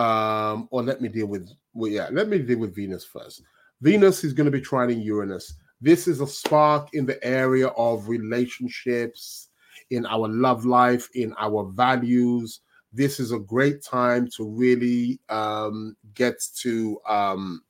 [0.00, 3.42] Um, or let me deal with, well, yeah, let me deal with Venus first.
[3.80, 5.54] Venus is going to be trining Uranus.
[5.80, 9.48] This is a spark in the area of relationships,
[9.90, 12.60] in our love life, in our values,
[12.92, 17.62] this is a great time to really um, get to um,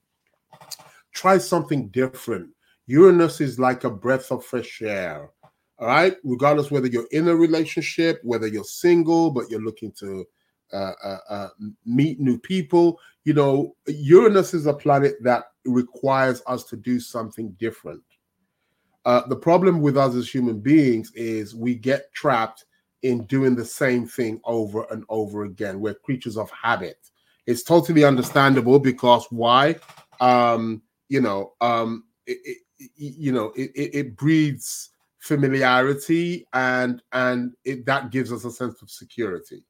[1.12, 2.48] try something different.
[2.86, 5.30] Uranus is like a breath of fresh air.
[5.78, 10.26] All right, regardless whether you're in a relationship, whether you're single, but you're looking to
[10.72, 11.48] uh, uh, uh,
[11.85, 12.98] meet new people.
[13.24, 18.02] You know, Uranus is a planet that requires us to do something different.
[19.04, 22.66] Uh, the problem with us as human beings is we get trapped
[23.02, 25.80] in doing the same thing over and over again.
[25.80, 26.98] We're creatures of habit.
[27.46, 29.76] It's totally understandable because why?
[30.20, 32.59] Um, you know, um, it, it
[32.96, 38.90] you know, it, it, breeds familiarity and and it, that gives us a sense of
[38.90, 39.64] security.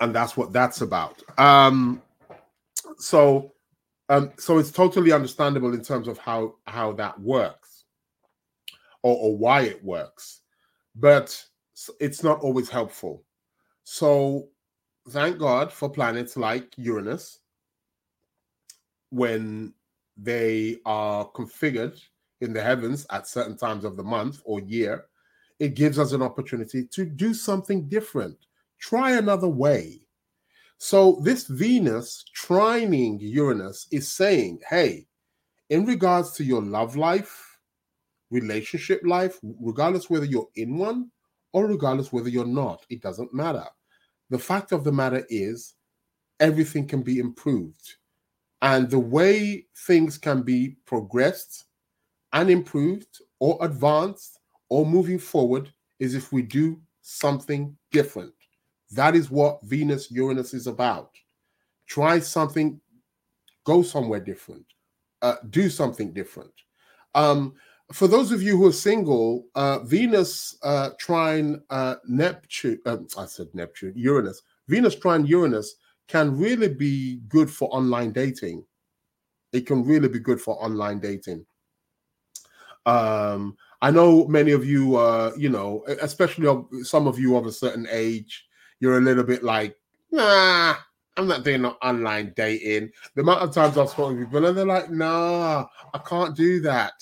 [0.00, 1.22] And that's what that's about.
[1.38, 2.02] Um,
[2.98, 3.52] so
[4.08, 7.84] um, so it's totally understandable in terms of how how that works
[9.02, 10.40] or, or why it works,
[10.94, 11.42] but
[12.00, 13.24] it's not always helpful.
[13.84, 14.48] So
[15.10, 17.38] thank God for planets like Uranus
[19.10, 19.72] when
[20.16, 22.00] they are configured
[22.40, 25.06] in the heavens at certain times of the month or year,
[25.58, 28.36] it gives us an opportunity to do something different,
[28.80, 30.00] try another way.
[30.78, 35.06] So, this Venus trining Uranus is saying, hey,
[35.68, 37.58] in regards to your love life,
[38.30, 41.10] relationship life, regardless whether you're in one
[41.52, 43.66] or regardless whether you're not, it doesn't matter.
[44.30, 45.74] The fact of the matter is,
[46.38, 47.96] everything can be improved.
[48.62, 51.64] And the way things can be progressed
[52.32, 54.38] and improved or advanced
[54.68, 58.32] or moving forward is if we do something different.
[58.90, 61.12] That is what Venus Uranus is about.
[61.86, 62.80] Try something,
[63.64, 64.66] go somewhere different,
[65.22, 66.52] uh, do something different.
[67.14, 67.54] Um,
[67.92, 73.26] for those of you who are single, uh, Venus uh, trine uh, Neptune, uh, I
[73.26, 75.76] said Neptune, Uranus, Venus trine Uranus
[76.06, 78.64] can really be good for online dating.
[79.52, 81.44] It can really be good for online dating.
[82.86, 86.46] Um, I know many of you, uh, you know, especially
[86.82, 88.46] some of you of a certain age,
[88.80, 89.76] you're a little bit like,
[90.10, 90.74] nah,
[91.16, 92.90] I'm not doing online dating.
[93.14, 96.60] The amount of times I've spoken to people and they're like, nah, I can't do
[96.62, 96.92] that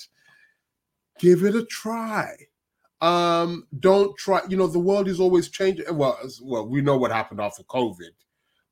[1.19, 2.35] give it a try.
[3.01, 5.85] Um, don't try, you know, the world is always changing.
[5.95, 8.11] Well, well, we know what happened after COVID.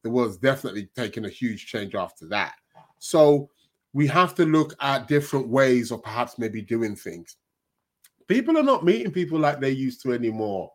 [0.02, 2.56] The world's definitely taken a huge change after that.
[3.00, 3.50] So
[3.93, 7.38] we have to look at different ways of perhaps maybe doing things.
[8.28, 10.72] People are not meeting people like they used to anymore.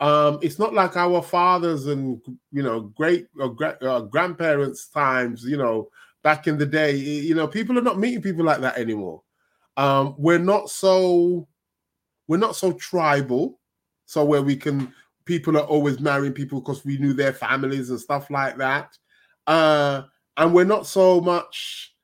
[0.00, 2.20] Um, it's not like our fathers and
[2.52, 5.44] you know great or gra- uh, grandparents times.
[5.44, 5.88] You know,
[6.22, 9.22] back in the day, you know, people are not meeting people like that anymore.
[9.76, 11.48] Um, we're not so
[12.26, 13.60] we're not so tribal,
[14.06, 14.92] so where we can
[15.24, 18.96] people are always marrying people because we knew their families and stuff like that.
[19.46, 20.02] Uh,
[20.36, 21.94] and we're not so much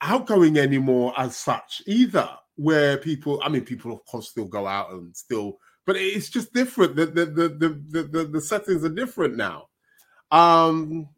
[0.00, 2.28] outgoing anymore as such either.
[2.58, 6.52] Where people, I mean, people of course still go out and still, but it's just
[6.52, 6.96] different.
[6.96, 9.68] The the the the the, the settings are different now.
[10.32, 11.08] Um,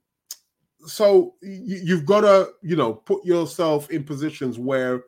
[0.86, 5.04] so you, you've got to, you know, put yourself in positions where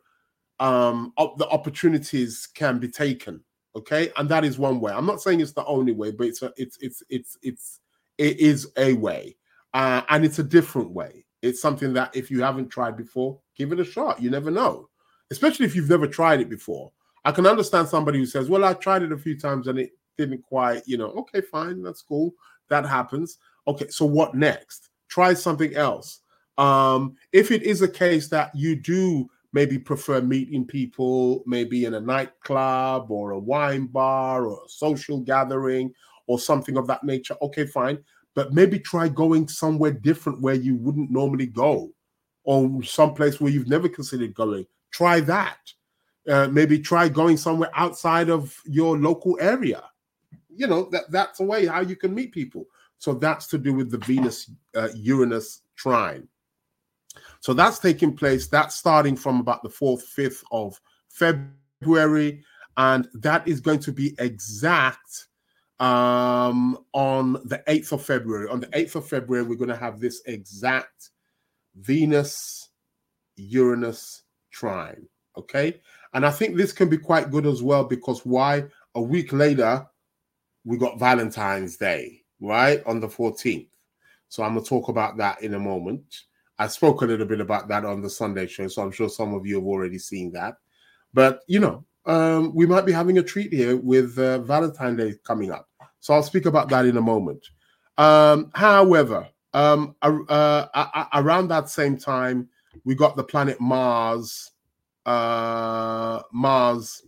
[0.59, 3.43] um op- the opportunities can be taken.
[3.77, 4.93] Okay, and that is one way.
[4.93, 7.81] I'm not saying it's the only way, but it's a, it's it's it's it's
[8.19, 9.37] it is a way,
[9.75, 11.25] uh, and it's a different way.
[11.43, 14.21] It's something that if you haven't tried before, give it a shot.
[14.21, 14.89] You never know,
[15.31, 16.91] especially if you've never tried it before.
[17.25, 19.91] I can understand somebody who says, "Well, I tried it a few times and it
[20.17, 21.11] didn't quite," you know.
[21.11, 22.33] Okay, fine, that's cool.
[22.69, 23.39] That happens.
[23.67, 24.89] Okay, so what next?
[25.09, 26.21] Try something else.
[26.59, 31.95] Um, if it is a case that you do maybe prefer meeting people, maybe in
[31.95, 35.93] a nightclub or a wine bar or a social gathering
[36.27, 37.99] or something of that nature, okay, fine.
[38.35, 41.93] But maybe try going somewhere different where you wouldn't normally go
[42.45, 44.67] or someplace where you've never considered going.
[44.93, 45.59] Try that.
[46.29, 49.83] Uh, maybe try going somewhere outside of your local area.
[50.55, 52.67] You know, that, that's a way how you can meet people.
[52.99, 56.29] So that's to do with the Venus uh, Uranus trine.
[57.41, 58.47] So that's taking place.
[58.47, 60.79] That's starting from about the 4th, 5th of
[61.09, 62.45] February.
[62.77, 65.29] And that is going to be exact
[65.81, 68.49] um, on the 8th of February.
[68.49, 71.11] On the 8th of February, we're going to have this exact
[71.75, 72.69] Venus
[73.37, 75.07] Uranus trine.
[75.37, 75.81] Okay.
[76.13, 78.65] And I think this can be quite good as well because why?
[78.95, 79.87] A week later,
[80.65, 82.83] we got Valentine's Day, right?
[82.87, 83.69] On the 14th.
[84.29, 86.23] So I'm going to talk about that in a moment.
[86.59, 89.35] I spoke a little bit about that on the Sunday show, so I'm sure some
[89.35, 90.57] of you have already seen that.
[91.15, 95.15] But you know, um, we might be having a treat here with uh, Valentine's Day
[95.25, 95.69] coming up.
[96.01, 97.47] So I'll speak about that in a moment.
[97.99, 102.49] Um, however, um, uh, uh, around that same time,
[102.85, 104.53] we got the planet Mars,
[105.07, 107.03] uh, Mars,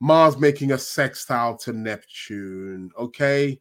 [0.00, 2.90] Mars making a sextile to Neptune.
[2.98, 3.60] Okay,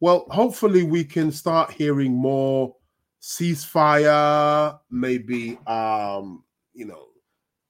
[0.00, 2.74] well, hopefully we can start hearing more
[3.20, 7.06] ceasefire, maybe um, you know,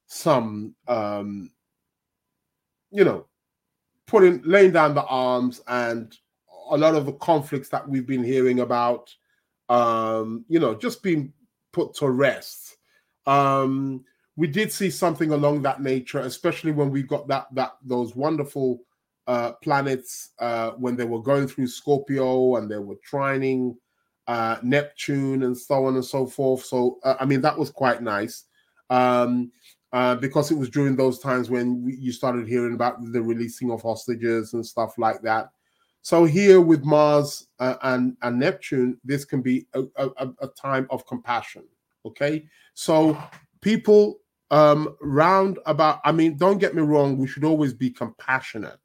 [0.07, 1.51] some um,
[2.91, 3.27] you know,
[4.07, 6.17] putting laying down the arms and
[6.71, 9.15] a lot of the conflicts that we've been hearing about
[9.69, 11.33] um, you know, just being
[11.73, 12.77] put to rest.
[13.27, 14.05] Um,
[14.37, 18.81] we did see something along that nature, especially when we got that that those wonderful
[19.27, 23.75] uh planets uh when they were going through Scorpio and they were trining
[24.27, 26.65] uh, Neptune, and so on and so forth.
[26.65, 28.45] So, uh, I mean, that was quite nice
[28.91, 29.53] um,
[29.93, 33.83] uh, because it was during those times when you started hearing about the releasing of
[33.83, 35.51] hostages and stuff like that.
[36.03, 40.87] So, here with Mars uh, and, and Neptune, this can be a, a, a time
[40.91, 41.65] of compassion.
[42.07, 42.47] Okay.
[42.75, 43.19] So,
[43.61, 44.21] people
[44.51, 48.79] um, round about, I mean, don't get me wrong, we should always be compassionate.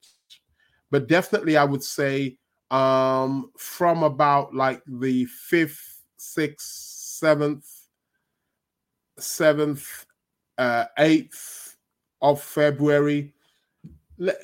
[0.91, 2.37] But definitely, I would say
[2.71, 7.67] um, from about like the fifth, sixth, seventh,
[9.17, 10.05] seventh,
[10.57, 11.77] uh, eighth
[12.21, 13.33] of February.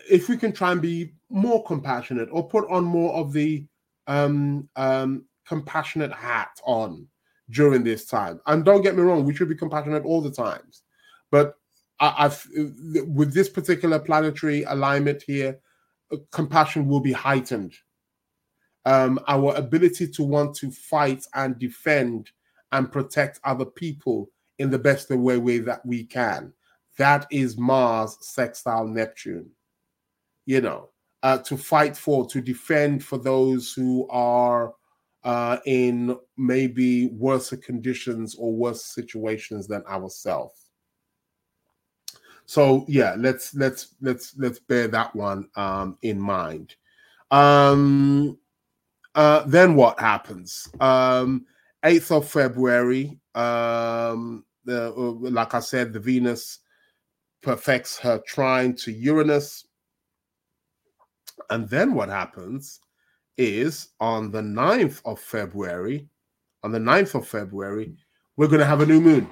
[0.10, 3.66] If we can try and be more compassionate or put on more of the
[4.08, 7.08] um, um, compassionate hat on
[7.50, 8.40] during this time.
[8.48, 10.84] And don't get me wrong, we should be compassionate all the times.
[11.32, 11.56] But
[12.00, 12.46] I, have
[13.08, 15.60] with this particular planetary alignment here,
[16.12, 17.74] uh, compassion will be heightened
[18.86, 22.32] um, our ability to want to fight and defend
[22.72, 26.54] and protect other people in the best way, way that we can.
[26.98, 29.50] That is Mars sextile Neptune.
[30.46, 30.90] You know,
[31.24, 34.74] uh, to fight for, to defend for those who are
[35.24, 40.65] uh, in maybe worse conditions or worse situations than ourselves.
[42.46, 46.76] So yeah, let's let's let's let's bear that one um, in mind.
[47.32, 48.38] Um,
[49.16, 50.70] uh, then what happens?
[50.80, 51.46] Um,
[51.84, 56.60] 8th of February, um, the, uh, like I said, the Venus
[57.42, 59.68] perfects her trine to Uranus.
[61.50, 62.80] And then what happens
[63.38, 66.08] is on the 9th of February,
[66.64, 67.96] on the 9th of February,
[68.36, 69.30] we're going to have a new moon.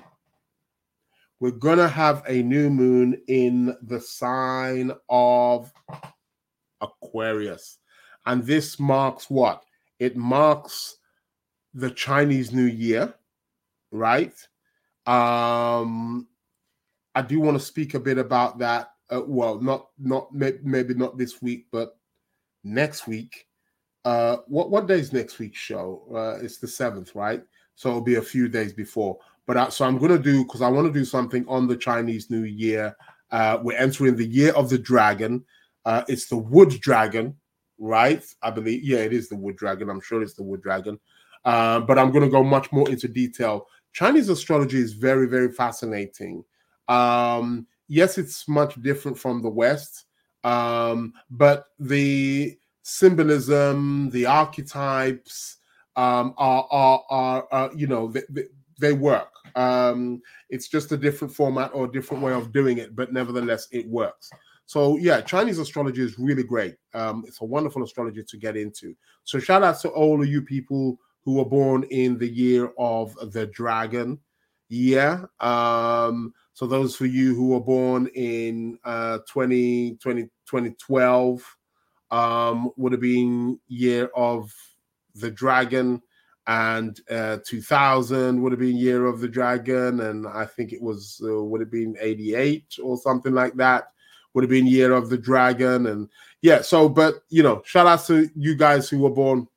[1.43, 5.73] We're going to have a new moon in the sign of
[6.79, 7.79] Aquarius.
[8.25, 9.65] And this marks what?
[9.99, 10.99] It marks
[11.73, 13.13] the Chinese New Year,
[13.91, 14.33] right?
[15.05, 16.29] Um,
[17.13, 18.91] I do want to speak a bit about that.
[19.13, 21.97] Uh, well, not not maybe not this week, but
[22.63, 23.47] next week.
[24.05, 26.07] Uh, what what day is next week's show?
[26.09, 27.43] Uh, it's the seventh, right?
[27.75, 29.19] So it'll be a few days before.
[29.45, 31.75] But I, so I'm going to do because I want to do something on the
[31.75, 32.95] Chinese New Year.
[33.31, 35.43] Uh, we're entering the year of the dragon.
[35.85, 37.35] Uh, it's the wood dragon,
[37.77, 38.23] right?
[38.41, 38.83] I believe.
[38.83, 39.89] Yeah, it is the Wood Dragon.
[39.89, 40.99] I'm sure it's the Wood Dragon.
[41.43, 43.67] Uh, but I'm going to go much more into detail.
[43.91, 46.43] Chinese astrology is very, very fascinating.
[46.87, 50.05] Um, yes, it's much different from the West,
[50.43, 55.57] um, but the symbolism, the archetypes
[55.95, 58.43] um, are, are, are, are, you know, they, they,
[58.79, 59.29] they work.
[59.55, 63.67] Um, it's just a different format or a different way of doing it, but nevertheless,
[63.71, 64.29] it works.
[64.65, 66.75] So yeah, Chinese astrology is really great.
[66.93, 68.95] Um, it's a wonderful astrology to get into.
[69.23, 73.15] So shout out to all of you people who were born in the year of
[73.31, 74.19] the dragon.
[74.69, 75.25] Yeah.
[75.39, 81.57] Um, so those for you who were born in uh 20, 20 2012
[82.11, 84.53] um would have been year of
[85.15, 86.01] the dragon
[86.47, 91.21] and uh 2000 would have been year of the dragon and i think it was
[91.23, 93.85] uh, would have been 88 or something like that
[94.33, 96.09] would have been year of the dragon and
[96.41, 99.47] yeah so but you know shout out to you guys who were born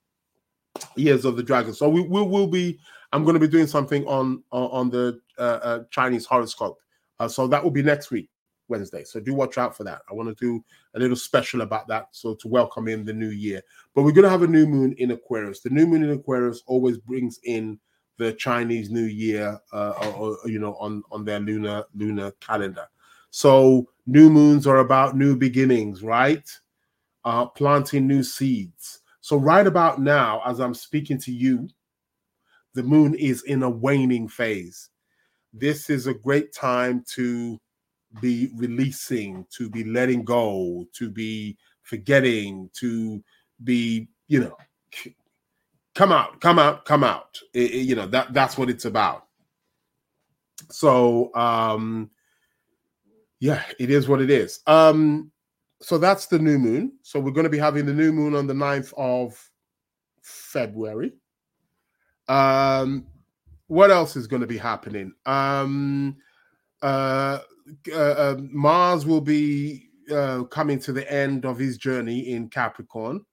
[0.96, 1.72] years of the dragon.
[1.72, 2.78] So we will will be
[3.12, 6.78] i'm going to be doing something on on, on the uh, uh, chinese horoscope.
[7.18, 8.28] Uh, so that will be next week
[8.68, 9.04] wednesday.
[9.04, 10.02] So do watch out for that.
[10.10, 10.64] I want to do
[10.94, 13.62] a little special about that so to welcome in the new year.
[13.94, 15.60] But we're going to have a new moon in aquarius.
[15.60, 17.78] The new moon in aquarius always brings in
[18.18, 22.86] the chinese new year uh, or, or you know on on their lunar lunar calendar.
[23.30, 26.48] So new moons are about new beginnings right?
[27.24, 29.00] Uh planting new seeds.
[29.26, 31.68] So, right about now, as I'm speaking to you,
[32.74, 34.90] the moon is in a waning phase.
[35.52, 37.58] This is a great time to
[38.20, 43.22] be releasing, to be letting go, to be forgetting, to
[43.64, 44.56] be, you know,
[45.94, 47.38] come out, come out, come out.
[47.54, 49.26] It, it, you know, that that's what it's about.
[50.70, 52.10] So, um,
[53.40, 54.60] yeah, it is what it is.
[54.66, 55.30] Um,
[55.80, 56.92] so that's the new moon.
[57.02, 59.38] So we're going to be having the new moon on the 9th of
[60.22, 61.12] February.
[62.28, 63.06] Um,
[63.68, 65.12] what else is going to be happening?
[65.26, 66.16] Um,
[66.82, 67.40] uh,
[67.92, 73.24] uh, uh, Mars will be uh, coming to the end of his journey in Capricorn.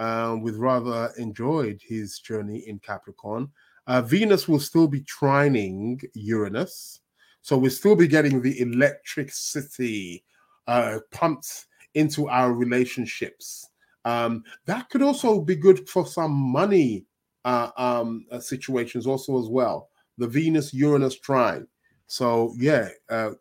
[0.00, 3.46] Uh, with rather enjoyed his journey in Capricorn.
[3.86, 7.00] Uh, Venus will still be trining Uranus,
[7.42, 10.24] so we'll still be getting the electricity
[10.68, 13.68] uh, pumped into our relationships.
[14.06, 17.04] Um, that could also be good for some money
[17.44, 19.90] uh, um, uh, situations, also as well.
[20.16, 21.66] The Venus Uranus trine.
[22.06, 23.32] So yeah, uh,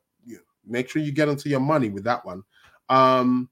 [0.70, 2.44] make sure you get into your money with that one.
[2.90, 3.50] Um,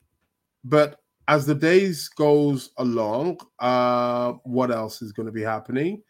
[0.64, 6.02] but as the days goes along, uh, what else is going to be happening?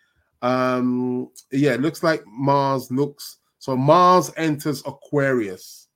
[0.41, 5.87] Um, yeah, it looks like Mars looks so Mars enters Aquarius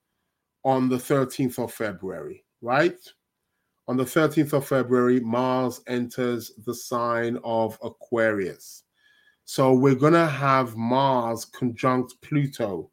[0.66, 3.00] on the 13th of February right?
[3.88, 8.84] On the 13th of February, Mars enters the sign of Aquarius.
[9.46, 12.90] So we're going to have Mars conjunct Pluto.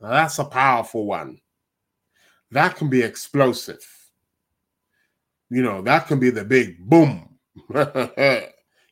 [0.00, 1.38] Now that's a powerful one.
[2.50, 3.86] That can be explosive.
[5.50, 7.38] You know, that can be the big boom.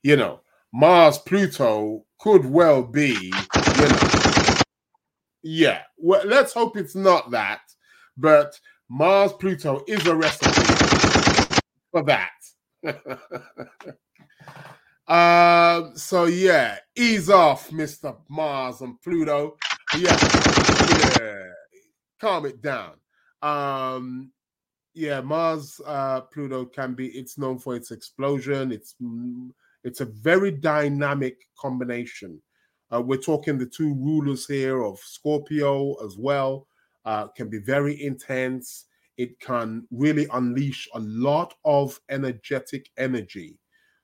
[0.02, 0.40] you know,
[0.72, 4.58] Mars Pluto could well be, you know,
[5.42, 5.82] yeah.
[5.96, 7.60] Well, let's hope it's not that.
[8.16, 10.50] But Mars Pluto is a recipe
[11.90, 12.30] for that.
[15.08, 18.16] um, so yeah, ease off, Mr.
[18.28, 19.56] Mars and Pluto.
[19.96, 20.16] Yeah,
[21.20, 21.44] yeah,
[22.20, 22.92] calm it down.
[23.42, 24.32] Um,
[24.94, 27.08] yeah, Mars uh, Pluto can be.
[27.08, 28.72] It's known for its explosion.
[28.72, 28.94] It's
[29.84, 32.40] it's a very dynamic combination.
[32.92, 36.66] Uh, we're talking the two rulers here of Scorpio as well
[37.04, 38.86] uh, can be very intense.
[39.18, 43.58] It can really unleash a lot of energetic energy.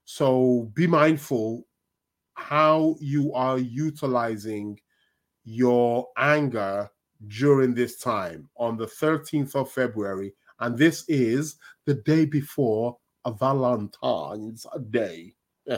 [0.04, 1.66] So be mindful
[2.34, 4.78] how you are utilizing
[5.44, 6.90] your anger
[7.28, 10.34] during this time on the 13th of February.
[10.60, 15.34] And this is the day before a Valentine's Day.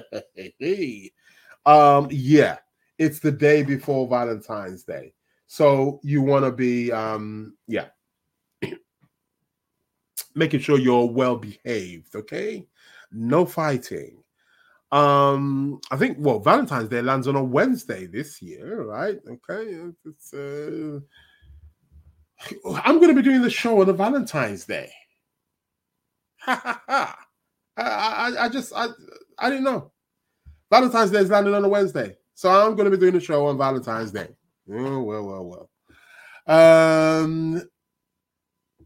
[1.67, 2.57] um, yeah,
[2.99, 5.13] it's the day before Valentine's Day.
[5.47, 7.87] So you want to be, um, yeah,
[10.35, 12.15] making sure you're well behaved.
[12.17, 12.67] Okay,
[13.13, 14.23] no fighting.
[14.93, 19.19] Um, I think well, Valentine's Day lands on a Wednesday this year, right?
[19.29, 21.01] Okay, it's, uh,
[22.85, 24.91] I'm going to be doing the show on a Valentine's Day.
[26.41, 27.19] Ha ha ha!
[27.77, 28.87] I, I, just I
[29.39, 29.93] I didn't know.
[30.71, 33.47] Valentine's Day is landing on a Wednesday, so I'm going to be doing the show
[33.47, 34.29] on Valentine's Day.
[34.73, 35.69] Oh, well, well,
[36.47, 37.19] well.
[37.23, 37.63] Um,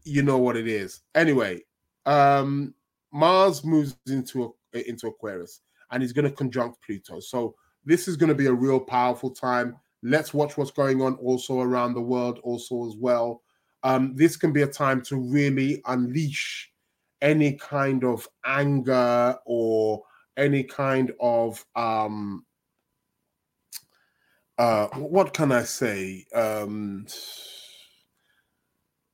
[0.03, 1.01] you know what it is.
[1.15, 1.61] Anyway,
[2.05, 2.73] um,
[3.11, 7.19] Mars moves into into Aquarius and he's going to conjunct Pluto.
[7.19, 7.55] So
[7.85, 9.75] this is going to be a real powerful time.
[10.03, 13.43] Let's watch what's going on also around the world, also as well.
[13.83, 16.71] Um, this can be a time to really unleash
[17.21, 20.03] any kind of anger or
[20.37, 22.45] any kind of um
[24.57, 26.25] uh what can i say?
[26.33, 27.05] Um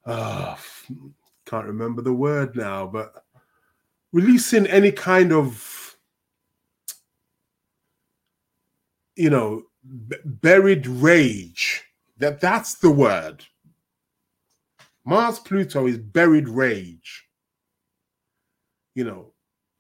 [0.05, 0.55] uh,
[1.45, 3.25] can't remember the word now but
[4.13, 5.97] releasing any kind of
[9.17, 9.63] you know
[10.07, 11.83] b- buried rage
[12.17, 13.43] that that's the word
[15.07, 17.25] mars pluto is buried rage.
[18.93, 19.33] You know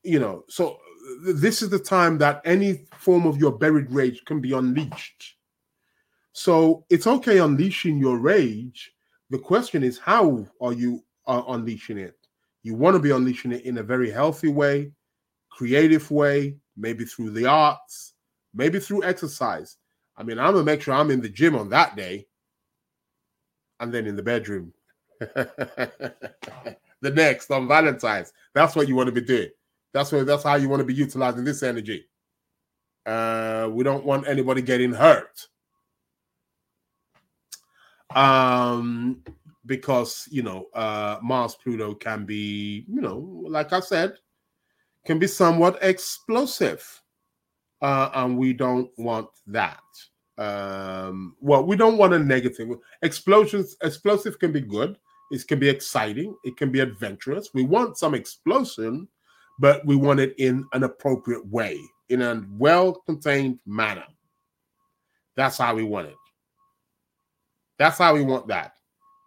[0.03, 0.77] you know so
[1.23, 5.35] this is the time that any form of your buried rage can be unleashed.
[6.31, 8.91] So it's okay unleashing your rage.
[9.29, 12.15] The question is how are you uh, unleashing it?
[12.63, 14.91] You want to be unleashing it in a very healthy way
[15.49, 18.13] creative way maybe through the arts
[18.53, 19.77] maybe through exercise.
[20.15, 22.27] I mean i'm gonna make sure i'm in the gym on that day
[23.79, 24.73] and then in the bedroom
[27.01, 28.33] the next on Valentine's.
[28.53, 29.49] That's what you want to be doing.
[29.93, 32.05] That's what that's how you want to be utilizing this energy.
[33.05, 35.47] Uh, we don't want anybody getting hurt.
[38.15, 39.23] Um,
[39.65, 44.17] because you know, uh, Mars Pluto can be, you know, like I said,
[45.05, 47.01] can be somewhat explosive.
[47.81, 49.79] Uh, and we don't want that.
[50.37, 52.69] Um, well, we don't want a negative
[53.01, 53.77] explosions.
[53.81, 54.97] Explosive can be good
[55.31, 56.35] it can be exciting.
[56.43, 57.53] It can be adventurous.
[57.53, 59.07] We want some explosion,
[59.59, 64.05] but we want it in an appropriate way, in a well contained manner.
[65.35, 66.15] That's how we want it.
[67.77, 68.73] That's how we want that.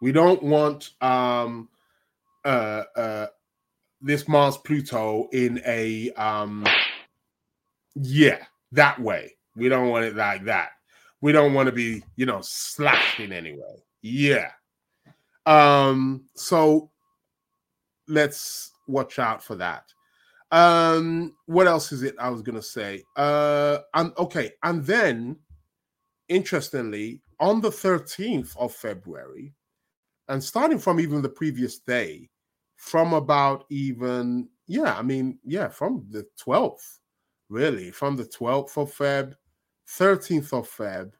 [0.00, 1.68] We don't want um,
[2.44, 3.26] uh, uh,
[4.00, 6.66] this Mars Pluto in a um,
[7.94, 9.36] yeah that way.
[9.56, 10.70] We don't want it like that.
[11.20, 13.84] We don't want to be you know slashed in any way.
[14.02, 14.50] Yeah.
[15.46, 16.90] Um, so
[18.08, 19.84] let's watch out for that.
[20.52, 23.04] Um, what else is it I was gonna say?
[23.16, 25.36] Uh, and okay, and then
[26.28, 29.54] interestingly, on the 13th of February,
[30.28, 32.28] and starting from even the previous day,
[32.76, 36.98] from about even, yeah, I mean, yeah, from the 12th,
[37.48, 39.34] really, from the 12th of Feb,
[39.88, 41.12] 13th of Feb,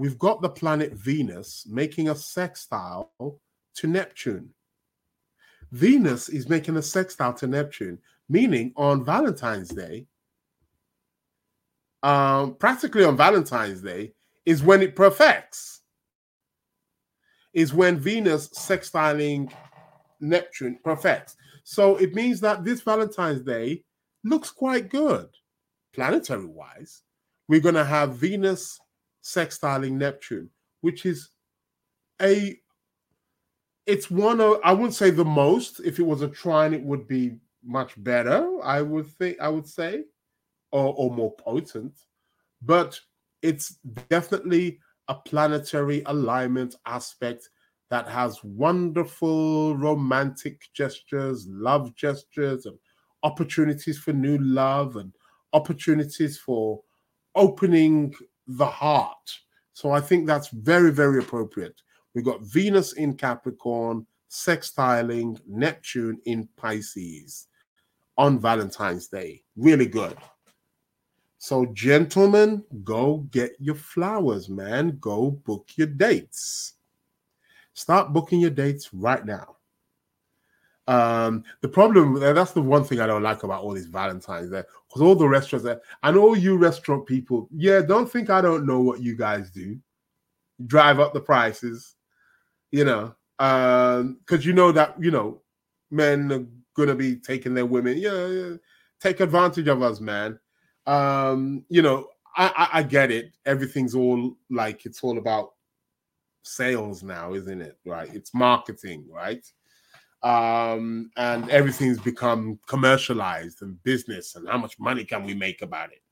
[0.00, 3.12] we've got the planet Venus making a sextile
[3.74, 4.48] to Neptune.
[5.72, 10.06] Venus is making a sextile to Neptune, meaning on Valentine's Day,
[12.02, 14.14] um, practically on Valentine's Day,
[14.46, 15.82] is when it perfects.
[17.52, 19.52] Is when Venus sextiling
[20.18, 21.36] Neptune perfects.
[21.64, 23.84] So it means that this Valentine's Day
[24.24, 25.28] looks quite good,
[25.92, 27.02] planetary wise.
[27.48, 28.80] We're going to have Venus
[29.22, 30.50] sextiling Neptune,
[30.80, 31.30] which is
[32.20, 32.58] a
[33.86, 35.80] it's one of I wouldn't say the most.
[35.80, 38.46] If it was a trine, it would be much better.
[38.62, 40.04] I would think I would say,
[40.70, 41.94] or, or more potent,
[42.62, 42.98] but
[43.42, 43.76] it's
[44.08, 47.48] definitely a planetary alignment aspect
[47.90, 52.78] that has wonderful romantic gestures, love gestures, and
[53.24, 55.12] opportunities for new love and
[55.52, 56.80] opportunities for
[57.34, 58.14] opening
[58.56, 59.38] the heart.
[59.72, 61.80] So I think that's very, very appropriate.
[62.14, 67.48] We've got Venus in Capricorn, sextiling Neptune in Pisces
[68.16, 69.42] on Valentine's Day.
[69.56, 70.16] Really good.
[71.38, 74.98] So, gentlemen, go get your flowers, man.
[75.00, 76.74] Go book your dates.
[77.72, 79.56] Start booking your dates right now.
[80.90, 84.66] Um, the problem that's the one thing I don't like about all these Valentines there,
[84.88, 88.66] because all the restaurants there, and all you restaurant people, yeah, don't think I don't
[88.66, 89.78] know what you guys do.
[90.66, 91.94] Drive up the prices,
[92.72, 95.40] you know, because um, you know that you know
[95.92, 97.96] men are gonna be taking their women.
[97.96, 98.56] Yeah, yeah
[99.00, 100.40] take advantage of us, man.
[100.86, 103.32] Um, you know, I, I, I get it.
[103.46, 105.52] Everything's all like it's all about
[106.42, 107.78] sales now, isn't it?
[107.86, 108.12] Right?
[108.12, 109.46] It's marketing, right?
[110.22, 115.90] Um, and everything's become commercialized and business and how much money can we make about
[115.92, 116.02] it?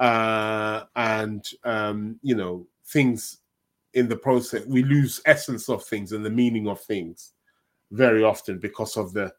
[0.00, 3.38] Uh, and um, you know things
[3.94, 7.32] in the process we lose essence of things and the meaning of things
[7.92, 9.32] very often because of the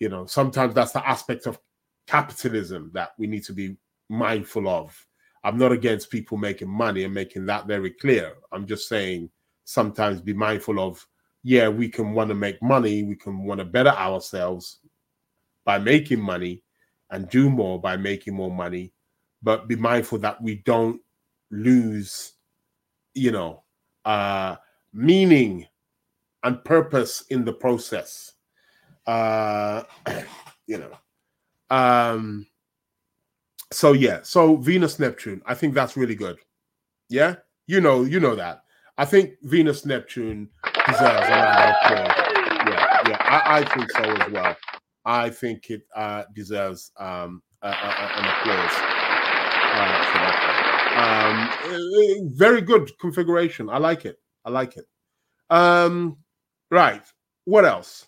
[0.00, 1.60] you know sometimes that's the aspect of
[2.06, 3.76] capitalism that we need to be
[4.08, 5.06] mindful of.
[5.42, 8.34] I'm not against people making money and making that very clear.
[8.52, 9.30] I'm just saying
[9.64, 11.06] sometimes be mindful of
[11.44, 14.80] yeah, we can want to make money, we can want to better ourselves
[15.64, 16.62] by making money
[17.10, 18.92] and do more by making more money.
[19.44, 21.00] but be mindful that we don't
[21.50, 22.32] lose,
[23.12, 23.62] you know,
[24.06, 24.56] uh,
[24.94, 25.66] meaning
[26.42, 28.32] and purpose in the process.
[29.06, 29.82] Uh,
[30.66, 30.96] you know,
[31.76, 32.46] um,
[33.70, 36.38] so yeah, so Venus Neptune, I think that's really good.
[37.10, 37.36] Yeah,
[37.66, 38.64] you know, you know that.
[38.96, 40.48] I think Venus Neptune
[40.86, 42.14] deserves a round of applause.
[42.66, 44.56] Yeah, yeah, I, I think so as well.
[45.04, 48.94] I think it uh, deserves um, a, a, an applause
[49.74, 50.04] uh.
[50.96, 53.68] Um, uh, very good configuration.
[53.68, 54.16] I like it.
[54.44, 54.86] I like it.
[55.50, 56.18] Um,
[56.70, 57.02] right.
[57.44, 58.06] What else?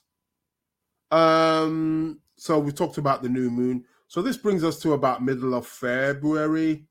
[1.10, 3.84] Um, so we talked about the new moon.
[4.08, 6.86] So this brings us to about middle of February.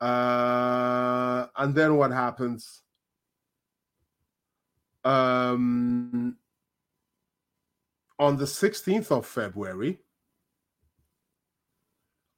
[0.00, 2.82] Uh, and then what happens?
[5.04, 6.36] Um,
[8.18, 9.98] on the 16th of February,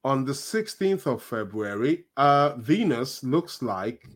[0.04, 4.06] on the 16th of February, uh, Venus looks like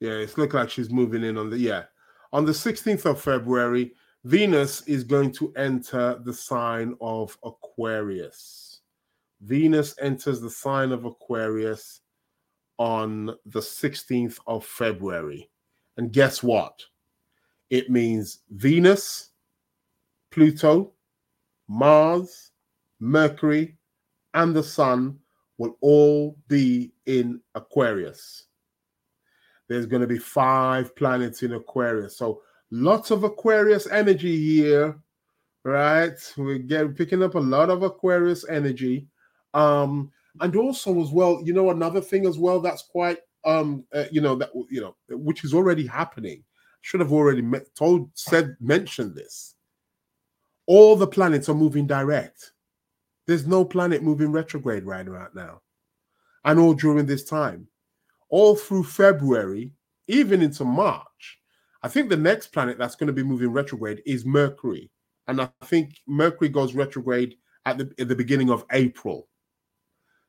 [0.00, 1.84] yeah, it's look like she's moving in on the yeah.
[2.32, 3.92] On the 16th of February,
[4.24, 8.80] Venus is going to enter the sign of Aquarius.
[9.40, 12.00] Venus enters the sign of Aquarius
[12.78, 15.50] on the 16th of February.
[15.96, 16.82] And guess what?
[17.70, 19.30] It means Venus,
[20.30, 20.92] Pluto,
[21.68, 22.50] Mars,
[23.00, 23.76] Mercury,
[24.34, 25.18] and the Sun
[25.58, 28.46] will all be in Aquarius.
[29.68, 32.16] There's going to be five planets in Aquarius.
[32.18, 34.98] So lots of Aquarius energy here,
[35.64, 36.18] right?
[36.36, 39.06] We're getting picking up a lot of Aquarius energy.
[39.54, 40.10] Um,
[40.40, 44.22] and also as well, you know, another thing as well that's quite um uh, you
[44.22, 46.42] know that you know which is already happening.
[46.80, 47.42] Should have already
[47.74, 49.54] told said mentioned this.
[50.66, 52.52] All the planets are moving direct.
[53.26, 55.60] There's no planet moving retrograde right about now.
[56.44, 57.68] And all during this time.
[58.28, 59.72] All through February,
[60.08, 61.38] even into March,
[61.82, 64.90] I think the next planet that's going to be moving retrograde is Mercury.
[65.26, 69.28] And I think Mercury goes retrograde at the, at the beginning of April.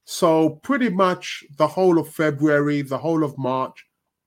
[0.05, 3.85] So, pretty much the whole of February, the whole of March,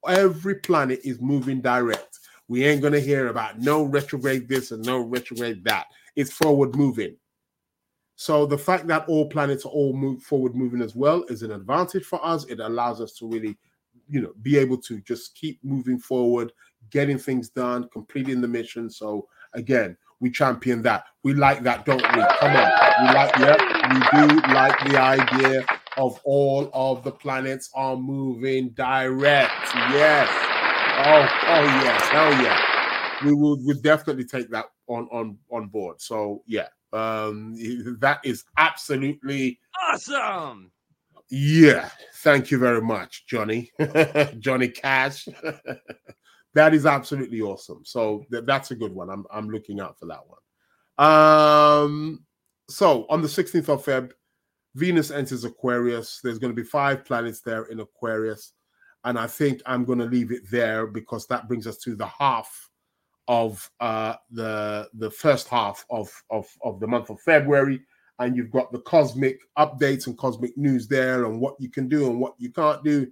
[0.08, 2.18] every planet is moving direct.
[2.48, 5.86] We ain't going to hear about no retrograde this and no retrograde that.
[6.16, 7.16] It's forward moving.
[8.16, 11.52] So, the fact that all planets are all move forward moving as well is an
[11.52, 12.44] advantage for us.
[12.46, 13.56] It allows us to really,
[14.08, 16.52] you know, be able to just keep moving forward
[16.90, 18.90] getting things done, completing the mission.
[18.90, 21.04] So again, we champion that.
[21.22, 22.24] We like that, don't we?
[22.40, 22.72] Come on.
[23.00, 25.64] We like, yeah, we do like the idea
[25.96, 29.52] of all of the planets are moving direct.
[29.92, 30.28] Yes.
[31.00, 33.24] Oh, oh yes, hell yeah.
[33.24, 36.00] We will we definitely take that on on on board.
[36.00, 36.68] So yeah.
[36.92, 37.54] Um
[38.00, 39.58] that is absolutely
[39.90, 40.70] awesome.
[41.30, 43.70] Yeah, thank you very much, Johnny.
[44.38, 45.28] Johnny Cash.
[46.54, 47.82] that is absolutely awesome.
[47.84, 49.10] So th- that's a good one.
[49.10, 50.38] I'm I'm looking out for that one.
[50.98, 52.24] Um,
[52.68, 54.12] so on the 16th of Feb,
[54.74, 56.20] Venus enters Aquarius.
[56.22, 58.52] There's going to be five planets there in Aquarius,
[59.04, 62.06] and I think I'm going to leave it there because that brings us to the
[62.06, 62.70] half
[63.26, 67.80] of uh, the the first half of, of of the month of February,
[68.18, 72.08] and you've got the cosmic updates and cosmic news there, and what you can do
[72.10, 73.06] and what you can't do.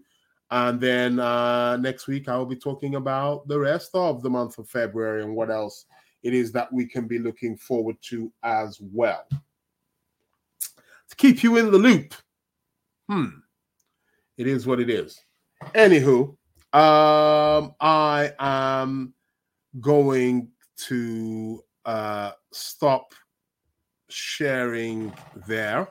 [0.51, 4.59] And then uh, next week, I will be talking about the rest of the month
[4.59, 5.87] of February and what else
[6.23, 9.27] it is that we can be looking forward to as well.
[11.11, 12.15] To keep you in the loop,
[13.09, 13.27] hmm,
[14.37, 15.21] it is what it is.
[15.75, 16.37] Anywho,
[16.73, 19.15] um, I am
[19.81, 20.49] going
[20.89, 23.13] to uh, stop
[24.09, 25.13] sharing
[25.47, 25.89] there.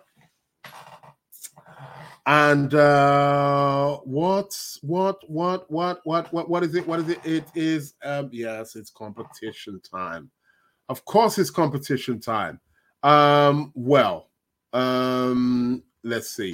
[2.27, 6.87] And uh what's what what what what what what is it?
[6.87, 7.19] What is it?
[7.23, 10.31] It is um yes, it's competition time.
[10.89, 12.59] Of course it's competition time.
[13.03, 14.31] Um well,
[14.75, 16.53] um let's see.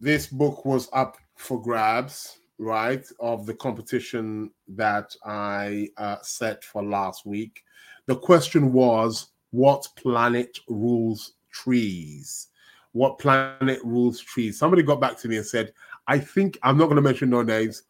[0.00, 3.06] This book was up for grabs, right?
[3.20, 7.62] Of the competition that I uh, set for last week.
[8.06, 12.48] The question was what planet rules trees?
[12.94, 14.58] what planet rules trees.
[14.58, 15.74] Somebody got back to me and said,
[16.06, 17.82] I think I'm not going to mention no names.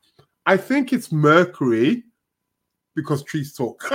[0.47, 2.03] I think it's Mercury
[2.97, 3.85] because trees talk.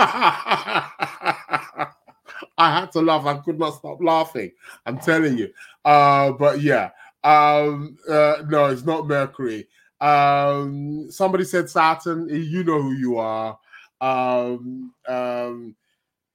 [2.59, 3.25] I had to laugh.
[3.25, 4.51] I could not stop laughing.
[4.85, 5.49] I'm telling you.
[5.85, 6.91] Uh, but yeah,
[7.23, 9.67] um, uh, no, it's not Mercury.
[10.01, 12.27] Um, somebody said Saturn.
[12.29, 13.57] You know who you are.
[14.01, 15.75] Um, um,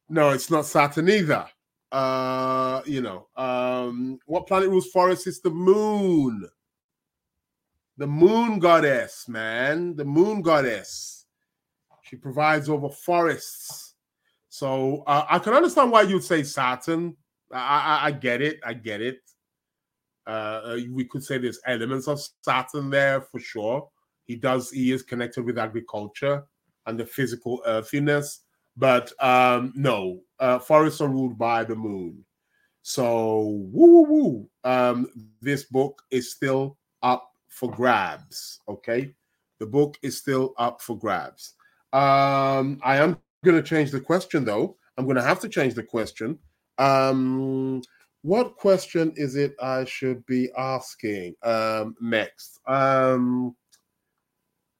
[0.08, 1.46] no, it's not Saturn either.
[1.92, 5.26] Uh, you know, um, what planet rules forests?
[5.26, 6.48] It's the moon.
[7.98, 9.94] The moon goddess, man.
[9.94, 11.26] The moon goddess.
[12.02, 13.83] She provides over forests.
[14.54, 17.16] So uh, I can understand why you'd say Saturn.
[17.50, 18.60] I, I, I get it.
[18.64, 19.18] I get it.
[20.28, 23.88] Uh, we could say there's elements of Saturn there for sure.
[24.26, 24.70] He does.
[24.70, 26.44] He is connected with agriculture
[26.86, 28.42] and the physical earthiness.
[28.76, 32.24] But um, no, uh, forests are ruled by the moon.
[32.82, 34.50] So woo woo woo.
[34.62, 38.60] Um, this book is still up for grabs.
[38.68, 39.16] Okay,
[39.58, 41.54] the book is still up for grabs.
[41.92, 44.76] Um, I am going to change the question though.
[44.96, 46.38] I'm going to have to change the question.
[46.78, 47.82] Um,
[48.22, 52.58] what question is it I should be asking um, next?
[52.66, 53.54] Um,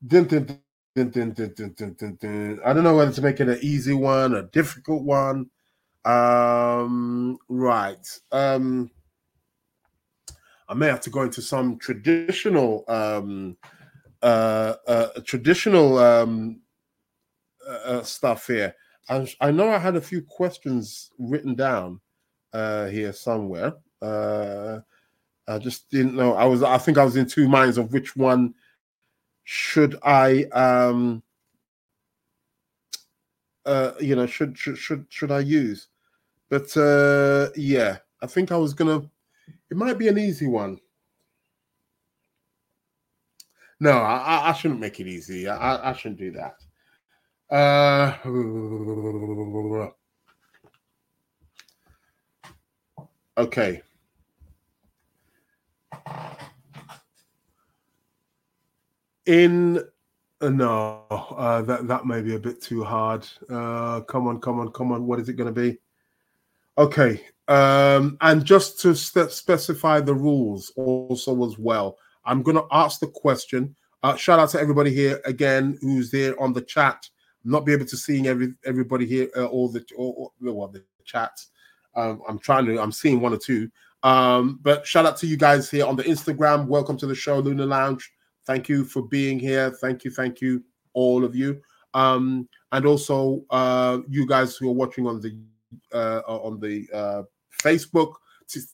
[0.06, 0.60] dun, dun,
[0.96, 5.50] dun, I don't know whether to make it an easy one, a difficult one.
[6.04, 8.06] Um, right.
[8.32, 8.90] Um,
[10.68, 13.56] I may have to go into some traditional um,
[14.22, 16.60] uh, uh, traditional um,
[17.68, 18.74] uh, stuff here.
[19.08, 22.00] I, I know I had a few questions written down
[22.52, 23.74] uh, here somewhere.
[24.00, 24.80] Uh,
[25.46, 26.34] I just didn't know.
[26.34, 26.62] I was.
[26.62, 28.54] I think I was in two minds of which one
[29.44, 31.22] should I um
[33.66, 35.88] uh you know should should should, should I use
[36.48, 39.02] but uh yeah I think I was gonna
[39.70, 40.78] it might be an easy one
[43.80, 46.54] no I, I shouldn't make it easy I, I shouldn't do that
[47.50, 48.16] uh
[53.36, 53.82] okay.
[59.26, 59.78] In
[60.40, 63.26] uh, no uh, that that may be a bit too hard.
[63.48, 65.06] Uh, come on come on come on.
[65.06, 65.78] What is it going to be?
[66.76, 72.66] Okay um, and just to st- specify the rules also as well i'm going to
[72.72, 73.74] ask the question.
[74.02, 77.08] Uh, shout out to everybody here again who's there on the chat
[77.44, 81.48] not be able to seeing every everybody here uh, all the all, all, the chats
[81.94, 83.70] um, i'm trying to i'm seeing one or two
[84.02, 87.38] um, but shout out to you guys here on the instagram welcome to the show
[87.38, 88.10] Lunar Lounge
[88.46, 89.70] Thank you for being here.
[89.70, 91.60] Thank you, thank you, all of you.
[91.94, 95.36] Um, and also uh, you guys who are watching on the
[95.92, 97.22] uh, on the uh,
[97.62, 98.14] Facebook,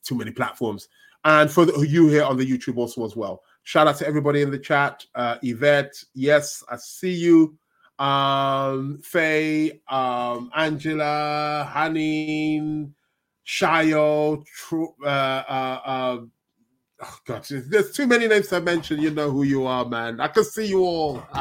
[0.04, 0.88] too many platforms,
[1.24, 3.42] and for the, you here on the YouTube also as well.
[3.62, 5.04] Shout out to everybody in the chat.
[5.14, 7.56] Uh, Yvette, yes, I see you.
[8.01, 12.92] Um, Faye, um, Angela, Hanine,
[13.46, 14.42] Shayo,
[14.72, 16.20] uh, uh, uh,
[17.03, 19.01] oh God, there's too many names to mention.
[19.01, 20.18] You know who you are, man.
[20.18, 21.22] I can see you all.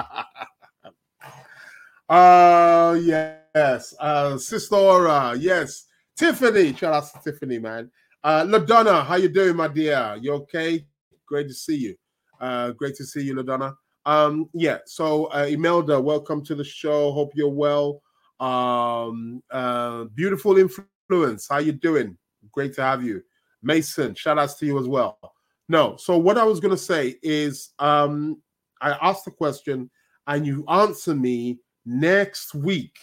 [2.10, 3.96] uh yes.
[3.98, 5.86] Uh Sister Aura, yes.
[6.18, 7.90] Tiffany, shout out to Tiffany, man.
[8.22, 10.18] Uh LaDonna, how you doing, my dear?
[10.20, 10.86] You okay?
[11.26, 11.96] Great to see you.
[12.42, 13.76] Uh great to see you, LaDonna.
[14.10, 17.12] Um, yeah, so uh Imelda, welcome to the show.
[17.12, 18.02] Hope you're well.
[18.40, 21.48] Um uh beautiful influence.
[21.48, 22.18] How you doing?
[22.52, 23.22] Great to have you.
[23.62, 25.20] Mason, shout outs to you as well.
[25.68, 25.96] No.
[25.98, 28.42] So what I was going to say is, um,
[28.82, 29.92] I asked the question,
[30.26, 32.98] and you answer me next week.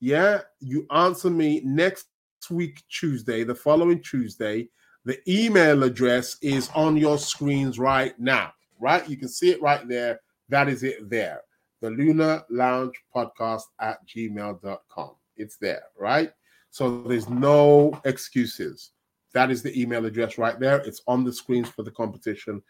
[0.00, 2.06] Yeah, you answer me next
[2.50, 4.70] week Tuesday, the following Tuesday.
[5.04, 8.54] The email address is on your screens right now.
[8.80, 10.20] Right, you can see it right there.
[10.50, 11.40] That is it there.
[11.80, 15.12] The Lunar Lounge Podcast at gmail.com.
[15.36, 16.30] It's there, right?
[16.70, 18.90] So there's no excuses
[19.32, 20.78] that is the email address right there.
[20.80, 22.62] It's on the screens for the competition,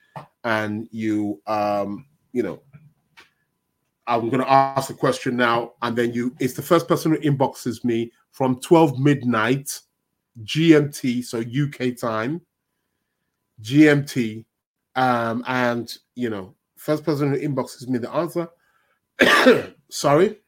[0.45, 2.61] and you, um, you know,
[4.07, 6.35] I'm to ask the question now, and then you.
[6.39, 9.81] It's the first person who inboxes me from 12 midnight
[10.45, 12.43] GMT, so UK time,
[13.63, 14.45] GMT,
[14.97, 18.49] um, and you know, first person who inboxes me the answer.
[19.91, 20.39] Sorry,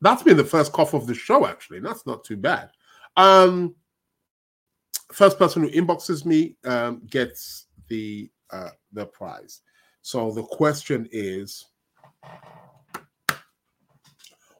[0.00, 1.46] that's been the first cough of the show.
[1.46, 2.70] Actually, that's not too bad.
[3.16, 3.74] Um,
[5.12, 9.60] first person who inboxes me um, gets the uh, the prize.
[10.00, 11.66] So the question is,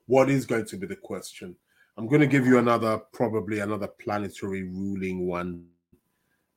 [0.06, 1.56] what is going to be the question?
[1.96, 5.66] I'm going to give you another, probably another planetary ruling one.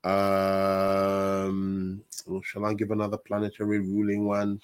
[0.06, 2.04] Um,
[2.44, 4.62] shall I give another planetary ruling one?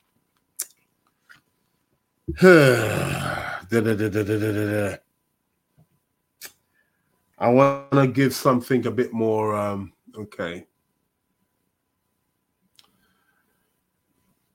[2.41, 3.59] I
[7.49, 9.55] want to give something a bit more.
[9.55, 10.67] Um, okay.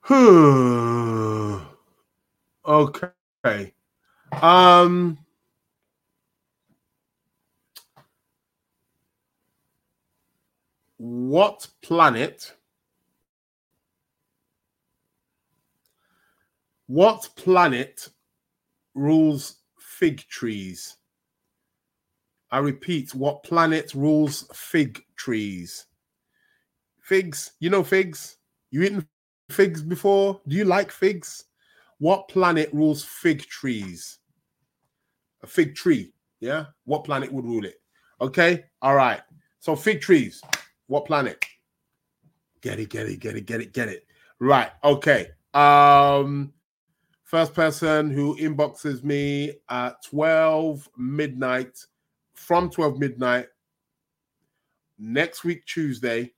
[2.65, 3.73] okay.
[4.41, 5.19] Um.
[10.99, 12.53] What planet
[16.87, 18.09] what planet
[18.95, 20.97] rules fig trees?
[22.51, 25.87] I repeat what planet rules fig trees?
[27.03, 28.39] Figs you know figs?
[28.71, 29.07] You eaten
[29.51, 30.41] figs before?
[30.49, 31.45] Do you like figs?
[31.99, 34.19] What planet rules fig trees?
[35.43, 36.67] A fig tree yeah?
[36.85, 37.83] What planet would rule it?
[38.21, 39.21] Okay all right.
[39.61, 40.41] So fig trees
[40.87, 41.45] what planet?
[42.61, 44.07] Get it, get it, get it, get it, get it.
[44.39, 44.71] Right.
[44.85, 45.29] Okay.
[45.55, 46.53] Um
[47.25, 51.79] first person who inboxes me at 12 midnight
[52.35, 53.47] from 12 midnight
[54.99, 56.33] next week Tuesday.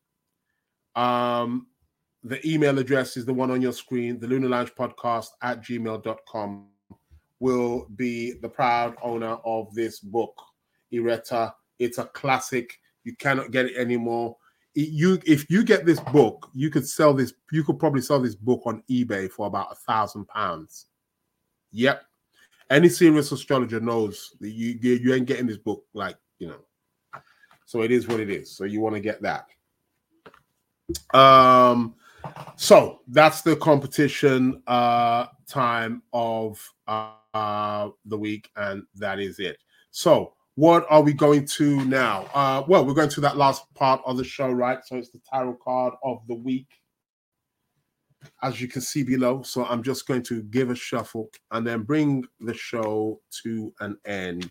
[0.94, 1.66] Um
[2.24, 6.66] the email address is the one on your screen, the Lunar Lounge podcast at gmail.com
[7.40, 10.34] will be the proud owner of this book,
[10.92, 11.52] Ireta.
[11.78, 12.78] It's a classic
[13.08, 14.36] you cannot get it anymore.
[14.74, 17.32] You, if you get this book, you could sell this.
[17.50, 20.86] You could probably sell this book on eBay for about a thousand pounds.
[21.72, 22.02] Yep.
[22.68, 26.60] Any serious astrologer knows that you you ain't getting this book like you know.
[27.64, 28.54] So it is what it is.
[28.54, 29.46] So you want to get that.
[31.18, 31.94] Um.
[32.56, 39.56] So that's the competition uh time of uh the week, and that is it.
[39.90, 42.28] So what are we going to now?
[42.34, 44.84] Uh, well, we're going to that last part of the show, right?
[44.84, 46.66] So it's the tarot card of the week,
[48.42, 49.42] as you can see below.
[49.42, 53.98] So I'm just going to give a shuffle and then bring the show to an
[54.04, 54.50] end.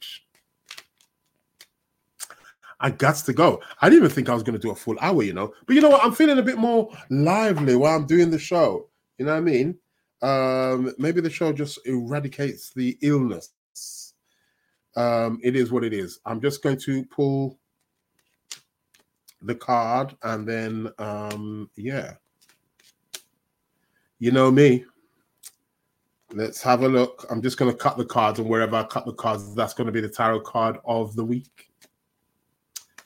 [2.80, 3.62] I got to go.
[3.82, 5.54] I didn't even think I was going to do a full hour, you know.
[5.66, 6.06] But you know what?
[6.06, 8.88] I'm feeling a bit more lively while I'm doing the show.
[9.18, 9.78] You know what I mean?
[10.22, 13.50] Um, maybe the show just eradicates the illness
[14.98, 16.20] um, it is what it is.
[16.26, 17.60] I'm just going to pull
[19.44, 22.16] the card and then, um, yeah.
[24.20, 24.84] You know me.
[26.34, 27.26] Let's have a look.
[27.30, 29.86] I'm just going to cut the cards, and wherever I cut the cards, that's going
[29.86, 31.70] to be the tarot card of the week.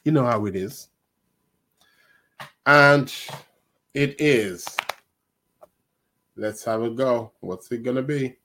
[0.04, 0.88] You know how it is.
[2.66, 3.14] And
[3.94, 4.66] it is.
[6.36, 7.34] Let's have a go.
[7.42, 8.38] What's it going to be?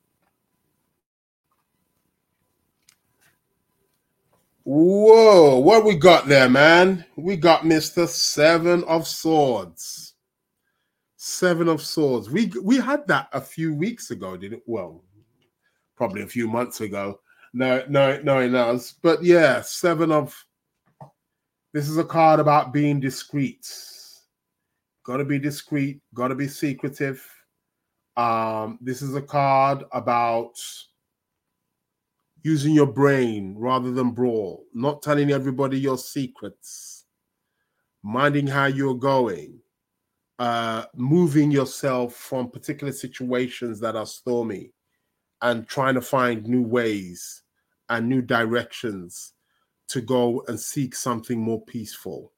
[4.68, 7.04] Whoa, what we got there, man?
[7.14, 8.08] We got Mr.
[8.08, 10.14] Seven of Swords.
[11.14, 12.28] Seven of Swords.
[12.28, 14.64] We we had that a few weeks ago, did it?
[14.66, 15.04] Well,
[15.94, 17.20] probably a few months ago.
[17.52, 18.96] No, no, no, it does.
[19.04, 20.36] But yeah, Seven of.
[21.72, 23.68] This is a card about being discreet.
[25.04, 26.00] Got to be discreet.
[26.12, 27.24] Got to be secretive.
[28.16, 30.58] Um, this is a card about
[32.46, 37.04] using your brain rather than brawl, not telling everybody your secrets,
[38.04, 39.58] minding how you're going,
[40.38, 44.72] uh, moving yourself from particular situations that are stormy,
[45.42, 47.42] and trying to find new ways
[47.88, 49.32] and new directions
[49.88, 52.32] to go and seek something more peaceful.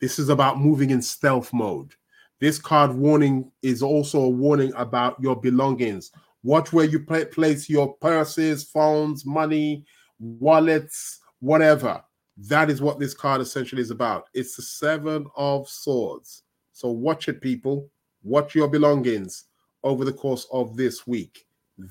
[0.00, 1.92] This is about moving in stealth mode.
[2.40, 6.10] This card warning is also a warning about your belongings
[6.42, 9.84] Watch where you play, place your purses, phones, money,
[10.18, 12.02] wallets, whatever.
[12.36, 14.28] That is what this card essentially is about.
[14.34, 16.42] It's the Seven of Swords.
[16.72, 17.88] So watch it, people.
[18.22, 19.44] Watch your belongings
[19.84, 21.46] over the course of this week.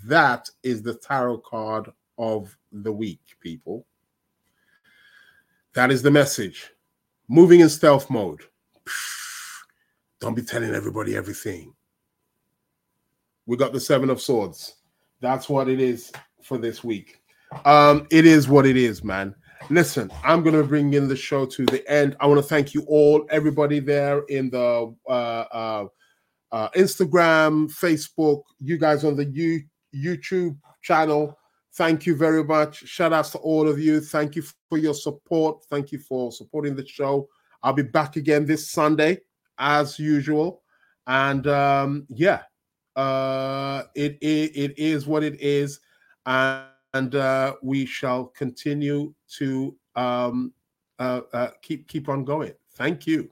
[0.06, 3.86] That is the tarot card of the week, people.
[5.74, 6.72] That is the message.
[7.28, 8.42] Moving in stealth mode.
[10.20, 11.74] Don't be telling everybody everything.
[13.46, 14.76] We got the Seven of Swords.
[15.20, 16.12] That's what it is
[16.42, 17.22] for this week.
[17.66, 19.36] Um, it is what it is, man.
[19.70, 22.16] Listen, I'm gonna bring in the show to the end.
[22.20, 25.86] I want to thank you all, everybody there in the uh, uh,
[26.52, 29.64] uh, Instagram, Facebook, you guys on the U-
[29.96, 31.38] YouTube channel.
[31.76, 32.78] Thank you very much.
[32.88, 34.02] Shout outs to all of you.
[34.02, 35.64] Thank you for your support.
[35.70, 37.30] Thank you for supporting the show.
[37.64, 39.20] I'll be back again this Sunday
[39.58, 40.64] as usual.
[41.08, 42.42] And um, yeah,
[42.96, 45.80] uh, it, it, it is what it is,
[46.26, 50.54] and uh, we shall continue to um,
[51.00, 52.54] uh, uh, keep keep on going.
[52.76, 53.30] Thank you.